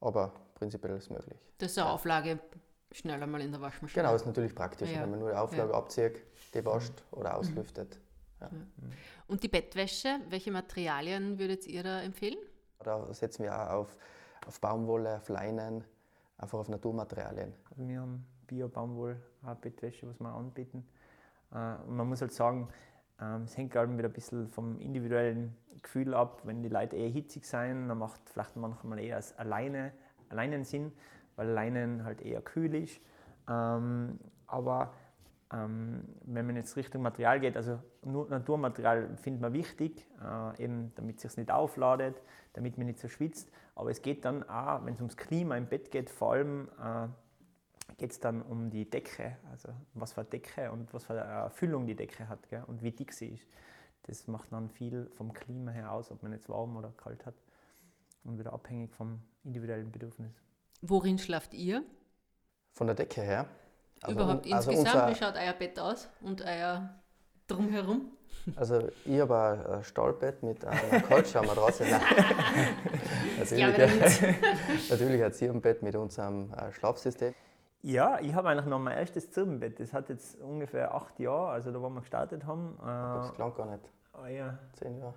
aber 0.04 0.32
prinzipiell 0.56 0.96
ist 0.98 1.06
es 1.06 1.10
möglich. 1.10 1.40
Das 1.58 1.72
ist 1.72 1.78
eine 1.78 1.90
Auflage 1.90 2.40
schneller 2.92 3.26
mal 3.26 3.42
in 3.42 3.52
der 3.52 3.62
Waschmaschine. 3.62 4.04
Genau, 4.04 4.16
ist 4.16 4.26
natürlich 4.26 4.54
praktisch, 4.54 4.92
ja. 4.92 5.02
wenn 5.02 5.12
man 5.12 5.20
nur 5.20 5.32
die 5.32 5.38
Auflage 5.38 5.72
ja. 5.72 5.78
abzieht, 5.78 6.22
die 6.54 6.64
wascht 6.66 7.04
oder 7.12 7.32
mhm. 7.32 7.36
auslüftet. 7.38 8.00
Ja. 8.40 8.50
Und 9.28 9.42
die 9.42 9.48
Bettwäsche, 9.48 10.20
welche 10.30 10.52
Materialien 10.52 11.40
würdet 11.40 11.66
ihr 11.66 11.82
da 11.82 12.02
empfehlen? 12.02 12.38
Da 12.80 13.14
setzen 13.14 13.44
wir 13.44 13.56
auch 13.58 13.70
auf, 13.70 13.98
auf 14.46 14.60
Baumwolle, 14.60 15.16
auf 15.18 15.30
Leinen, 15.30 15.84
einfach 16.38 16.60
auf 16.60 16.68
Naturmaterialien. 16.68 17.54
Also 17.72 17.88
wir 17.88 18.02
haben 18.02 18.26
Bio-Baumwoll-Bettwäsche, 18.48 20.08
was 20.08 20.20
wir 20.20 20.30
anbieten. 20.30 20.86
Äh, 21.54 21.76
und 21.88 21.96
man 21.96 22.10
muss 22.10 22.22
halt 22.22 22.34
sagen, 22.34 22.68
es 23.46 23.58
hängt 23.58 23.76
halt 23.76 23.96
wieder 23.98 24.10
ein 24.10 24.14
bisschen 24.14 24.50
vom 24.50 24.80
individuellen 24.80 25.56
Gefühl 25.82 26.14
ab. 26.14 26.42
Wenn 26.44 26.62
die 26.62 26.70
Leute 26.70 26.96
eher 26.96 27.10
hitzig 27.10 27.46
sind, 27.46 27.88
dann 27.88 27.98
macht 27.98 28.20
vielleicht 28.30 28.56
manchmal 28.56 29.00
eher 29.00 29.18
als 29.18 29.38
alleine, 29.38 29.94
alleinen 30.30 30.64
Sinn, 30.64 30.92
weil 31.36 31.48
Leinen 31.48 32.04
halt 32.04 32.22
eher 32.22 32.42
kühl 32.42 32.74
ist. 32.76 33.00
Ähm, 33.48 34.20
aber 34.48 34.94
ähm, 35.54 36.04
wenn 36.26 36.46
man 36.46 36.56
jetzt 36.56 36.76
Richtung 36.76 37.02
Material 37.02 37.40
geht, 37.40 37.56
also 37.56 37.80
Naturmaterial 38.04 39.16
findet 39.18 39.42
man 39.42 39.54
wichtig, 39.54 40.08
äh, 40.22 40.64
eben 40.64 40.92
damit 40.96 41.18
es 41.18 41.22
sich 41.24 41.38
nicht 41.38 41.52
aufladet, 41.52 42.22
damit 42.54 42.78
man 42.78 42.88
nicht 42.88 43.00
so 43.00 43.08
schwitzt. 43.08 43.52
Aber 43.76 43.92
es 43.92 44.02
geht 44.02 44.26
dann 44.26 44.48
auch, 44.50 44.84
wenn 44.86 44.94
es 44.94 45.00
ums 45.00 45.18
Klima 45.18 45.56
im 45.58 45.68
Bett 45.68 45.92
geht, 45.92 46.10
vor 46.10 46.34
allem 46.34 46.70
äh, 46.80 47.08
geht 47.98 48.12
es 48.12 48.20
dann 48.20 48.42
um 48.42 48.70
die 48.70 48.90
Decke, 48.90 49.38
also 49.52 49.70
was 49.94 50.14
für 50.14 50.22
eine 50.22 50.30
Decke 50.30 50.72
und 50.72 50.94
was 50.94 51.06
für 51.06 51.22
eine 51.22 51.50
Füllung 51.50 51.86
die 51.86 51.96
Decke 51.96 52.28
hat 52.28 52.48
gell, 52.50 52.64
und 52.68 52.82
wie 52.82 52.92
dick 52.92 53.14
sie 53.14 53.30
ist. 53.30 53.48
Das 54.04 54.28
macht 54.28 54.52
dann 54.52 54.70
viel 54.70 55.10
vom 55.16 55.34
Klima 55.34 55.72
her 55.72 55.92
aus, 55.92 56.12
ob 56.12 56.24
man 56.24 56.34
jetzt 56.34 56.50
warm 56.50 56.76
oder 56.76 56.92
kalt 56.98 57.26
hat 57.26 57.36
und 58.24 58.38
wieder 58.38 58.54
abhängig 58.54 58.92
vom 58.94 59.22
individuellen 59.44 59.92
Bedürfnis. 59.92 60.34
Worin 60.82 61.18
schlaft 61.18 61.54
ihr? 61.54 61.84
Von 62.74 62.88
der 62.88 62.96
Decke 62.96 63.22
her. 63.22 63.48
Also 64.02 64.20
Überhaupt 64.20 64.52
also 64.52 64.72
insgesamt, 64.72 65.12
wie 65.12 65.16
schaut 65.16 65.36
euer 65.36 65.54
Bett 65.54 65.80
aus 65.80 66.10
und 66.22 66.42
euer 66.42 66.90
Drumherum? 67.48 68.12
Also 68.58 68.90
ich 69.06 69.22
habe 69.22 69.78
ein 69.78 69.84
Stahlbett 69.86 70.44
mit 70.44 70.66
einer 70.66 71.00
Kaltschaummatratze. 71.08 71.86
natürlich, 73.40 74.22
natürlich 74.90 75.24
ein 75.24 75.32
Zirbenbett 75.32 75.82
mit 75.82 75.96
unserem 75.96 76.52
äh, 76.52 76.70
Schlafsystem. 76.74 77.34
Ja, 77.84 78.18
ich 78.22 78.34
habe 78.34 78.48
eigentlich 78.48 78.66
noch 78.66 78.80
mein 78.80 78.98
erstes 78.98 79.30
Zirbenbett. 79.30 79.78
Das 79.78 79.92
hat 79.92 80.08
jetzt 80.08 80.40
ungefähr 80.40 80.96
acht 80.96 81.20
Jahre, 81.20 81.50
also 81.50 81.70
da, 81.70 81.82
wo 81.82 81.90
wir 81.90 82.00
gestartet 82.00 82.46
haben. 82.46 82.78
das 82.82 83.30
äh, 83.30 83.34
klang 83.34 83.54
gar 83.54 83.66
nicht. 83.66 83.84
Oh 84.14 84.26
ja. 84.26 84.58
Zehn 84.72 84.98
Jahre. 84.98 85.14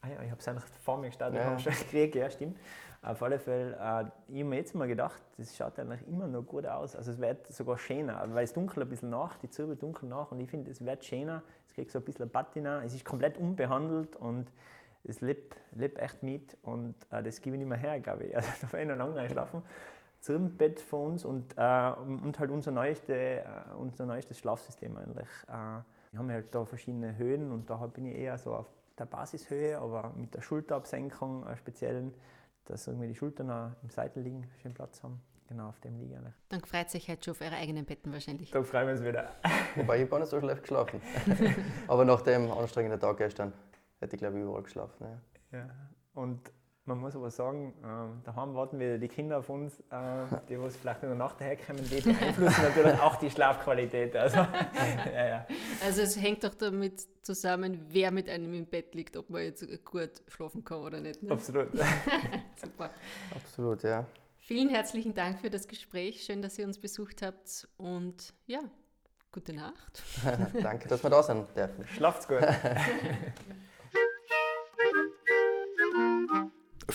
Ah 0.00 0.08
ja, 0.08 0.22
ich 0.22 0.30
habe 0.30 0.40
es 0.40 0.48
eigentlich 0.48 0.64
vor 0.82 0.96
mir 0.96 1.08
gestartet, 1.08 1.40
ja. 1.40 1.44
haben 1.44 1.58
schon 1.58 1.72
gekriegt, 1.78 2.14
ja, 2.14 2.30
stimmt. 2.30 2.58
Auf 3.02 3.22
alle 3.22 3.38
Fälle, 3.38 3.72
äh, 3.72 4.04
ich 4.32 4.40
habe 4.40 4.44
mir 4.44 4.56
jetzt 4.56 4.74
mal 4.74 4.88
gedacht, 4.88 5.20
das 5.36 5.54
schaut 5.54 5.78
eigentlich 5.78 6.08
immer 6.08 6.26
noch 6.26 6.42
gut 6.42 6.66
aus. 6.66 6.96
Also 6.96 7.10
es 7.10 7.20
wird 7.20 7.52
sogar 7.52 7.76
schöner, 7.76 8.26
weil 8.32 8.44
es 8.44 8.54
dunkel 8.54 8.82
ein 8.82 8.88
bisschen 8.88 9.10
nach, 9.10 9.36
die 9.36 9.50
Zirbe 9.50 9.76
dunkel 9.76 10.08
nach 10.08 10.32
und 10.32 10.40
ich 10.40 10.48
finde, 10.48 10.70
es 10.70 10.82
wird 10.82 11.04
schöner. 11.04 11.42
Es 11.68 11.74
kriegt 11.74 11.90
so 11.90 11.98
ein 11.98 12.04
bisschen 12.04 12.30
Patina, 12.30 12.82
es 12.82 12.94
ist 12.94 13.04
komplett 13.04 13.36
unbehandelt 13.36 14.16
und 14.16 14.50
es 15.04 15.20
lebt, 15.20 15.54
lebt 15.72 15.98
echt 15.98 16.22
mit 16.22 16.56
und 16.62 16.94
äh, 17.10 17.22
das 17.22 17.42
gebe 17.42 17.56
ich 17.56 17.60
nicht 17.60 17.68
mehr 17.68 17.76
her, 17.76 18.00
glaube 18.00 18.24
ich. 18.24 18.34
Also 18.36 18.48
da 18.62 18.72
werde 18.72 18.92
ich 18.92 18.98
noch 18.98 19.14
lange 19.14 19.28
schlafen. 19.28 19.62
Zirbenbett 20.24 20.80
von 20.80 21.12
uns 21.12 21.24
und, 21.26 21.52
äh, 21.58 21.92
und 21.98 22.38
halt 22.38 22.50
unser, 22.50 22.70
neueste, 22.70 23.14
äh, 23.14 23.44
unser 23.78 24.06
neuestes 24.06 24.38
Schlafsystem 24.38 24.96
eigentlich. 24.96 25.28
Äh, 25.48 25.82
wir 26.12 26.18
haben 26.18 26.30
halt 26.30 26.54
da 26.54 26.64
verschiedene 26.64 27.14
Höhen 27.18 27.52
und 27.52 27.68
da 27.68 27.76
bin 27.88 28.06
ich 28.06 28.16
eher 28.16 28.38
so 28.38 28.54
auf 28.54 28.66
der 28.98 29.04
Basishöhe, 29.04 29.78
aber 29.78 30.14
mit 30.16 30.34
der 30.34 30.40
Schulterabsenkung 30.40 31.46
äh, 31.46 31.58
speziellen, 31.58 32.14
dass 32.64 32.86
irgendwie 32.86 33.08
die 33.08 33.14
Schultern 33.14 33.50
auch 33.50 33.70
im 33.82 33.90
Seitenliegen 33.90 34.48
schön 34.62 34.72
Platz 34.72 35.02
haben. 35.02 35.20
Genau, 35.46 35.68
auf 35.68 35.78
dem 35.80 35.98
liege 35.98 36.14
ich. 36.14 36.32
Dann 36.48 36.62
freut 36.62 36.88
sich 36.88 37.06
heute 37.10 37.22
schon 37.22 37.32
auf 37.32 37.42
eure 37.42 37.56
eigenen 37.56 37.84
Betten 37.84 38.10
wahrscheinlich. 38.10 38.50
Da 38.50 38.62
freuen 38.62 38.86
wir 38.86 38.94
uns 38.94 39.04
wieder. 39.04 39.28
Wobei 39.74 40.02
ich 40.02 40.08
gar 40.08 40.20
nicht 40.20 40.30
so 40.30 40.40
schlecht 40.40 40.62
geschlafen. 40.62 41.02
aber 41.86 42.06
nach 42.06 42.22
dem 42.22 42.50
anstrengenden 42.50 42.98
Tag 42.98 43.18
gestern 43.18 43.52
hätte 44.00 44.16
ich 44.16 44.20
glaube 44.20 44.38
ich 44.38 44.44
überall 44.44 44.62
geschlafen. 44.62 45.06
Ja. 45.52 45.58
ja. 45.58 45.68
Und 46.14 46.50
man 46.86 46.98
muss 46.98 47.16
aber 47.16 47.30
sagen, 47.30 47.72
äh, 47.82 48.24
daheim 48.26 48.54
warten 48.54 48.78
wieder 48.78 48.98
die 48.98 49.08
Kinder 49.08 49.38
auf 49.38 49.48
uns, 49.48 49.80
äh, 49.90 50.26
die 50.48 50.60
was 50.60 50.76
vielleicht 50.76 51.02
in 51.02 51.08
der 51.08 51.18
Nacht 51.18 51.40
daherkommen, 51.40 51.82
die 51.88 52.00
beeinflussen 52.00 52.62
natürlich 52.62 53.00
auch 53.00 53.16
die 53.16 53.30
Schlafqualität. 53.30 54.14
Also, 54.14 54.36
ja, 55.14 55.26
ja. 55.26 55.46
also 55.82 56.02
es 56.02 56.20
hängt 56.20 56.44
doch 56.44 56.54
damit 56.54 57.06
zusammen, 57.22 57.86
wer 57.88 58.10
mit 58.10 58.28
einem 58.28 58.52
im 58.52 58.66
Bett 58.66 58.94
liegt, 58.94 59.16
ob 59.16 59.30
man 59.30 59.42
jetzt 59.42 59.66
gut 59.84 60.10
schlafen 60.28 60.62
kann 60.62 60.78
oder 60.78 61.00
nicht. 61.00 61.22
Ne? 61.22 61.30
Absolut. 61.30 61.68
Super. 62.56 62.90
Absolut, 63.34 63.82
ja. 63.82 64.06
Vielen 64.38 64.68
herzlichen 64.68 65.14
Dank 65.14 65.40
für 65.40 65.48
das 65.48 65.66
Gespräch. 65.66 66.22
Schön, 66.22 66.42
dass 66.42 66.58
ihr 66.58 66.66
uns 66.66 66.78
besucht 66.78 67.22
habt 67.22 67.66
und 67.78 68.34
ja, 68.46 68.60
gute 69.32 69.54
Nacht. 69.54 70.02
Danke, 70.62 70.86
dass 70.86 71.02
wir 71.02 71.08
da 71.08 71.22
sind 71.22 71.46
dürfen. 71.56 71.86
Schlaft's 71.86 72.28
gut. 72.28 72.42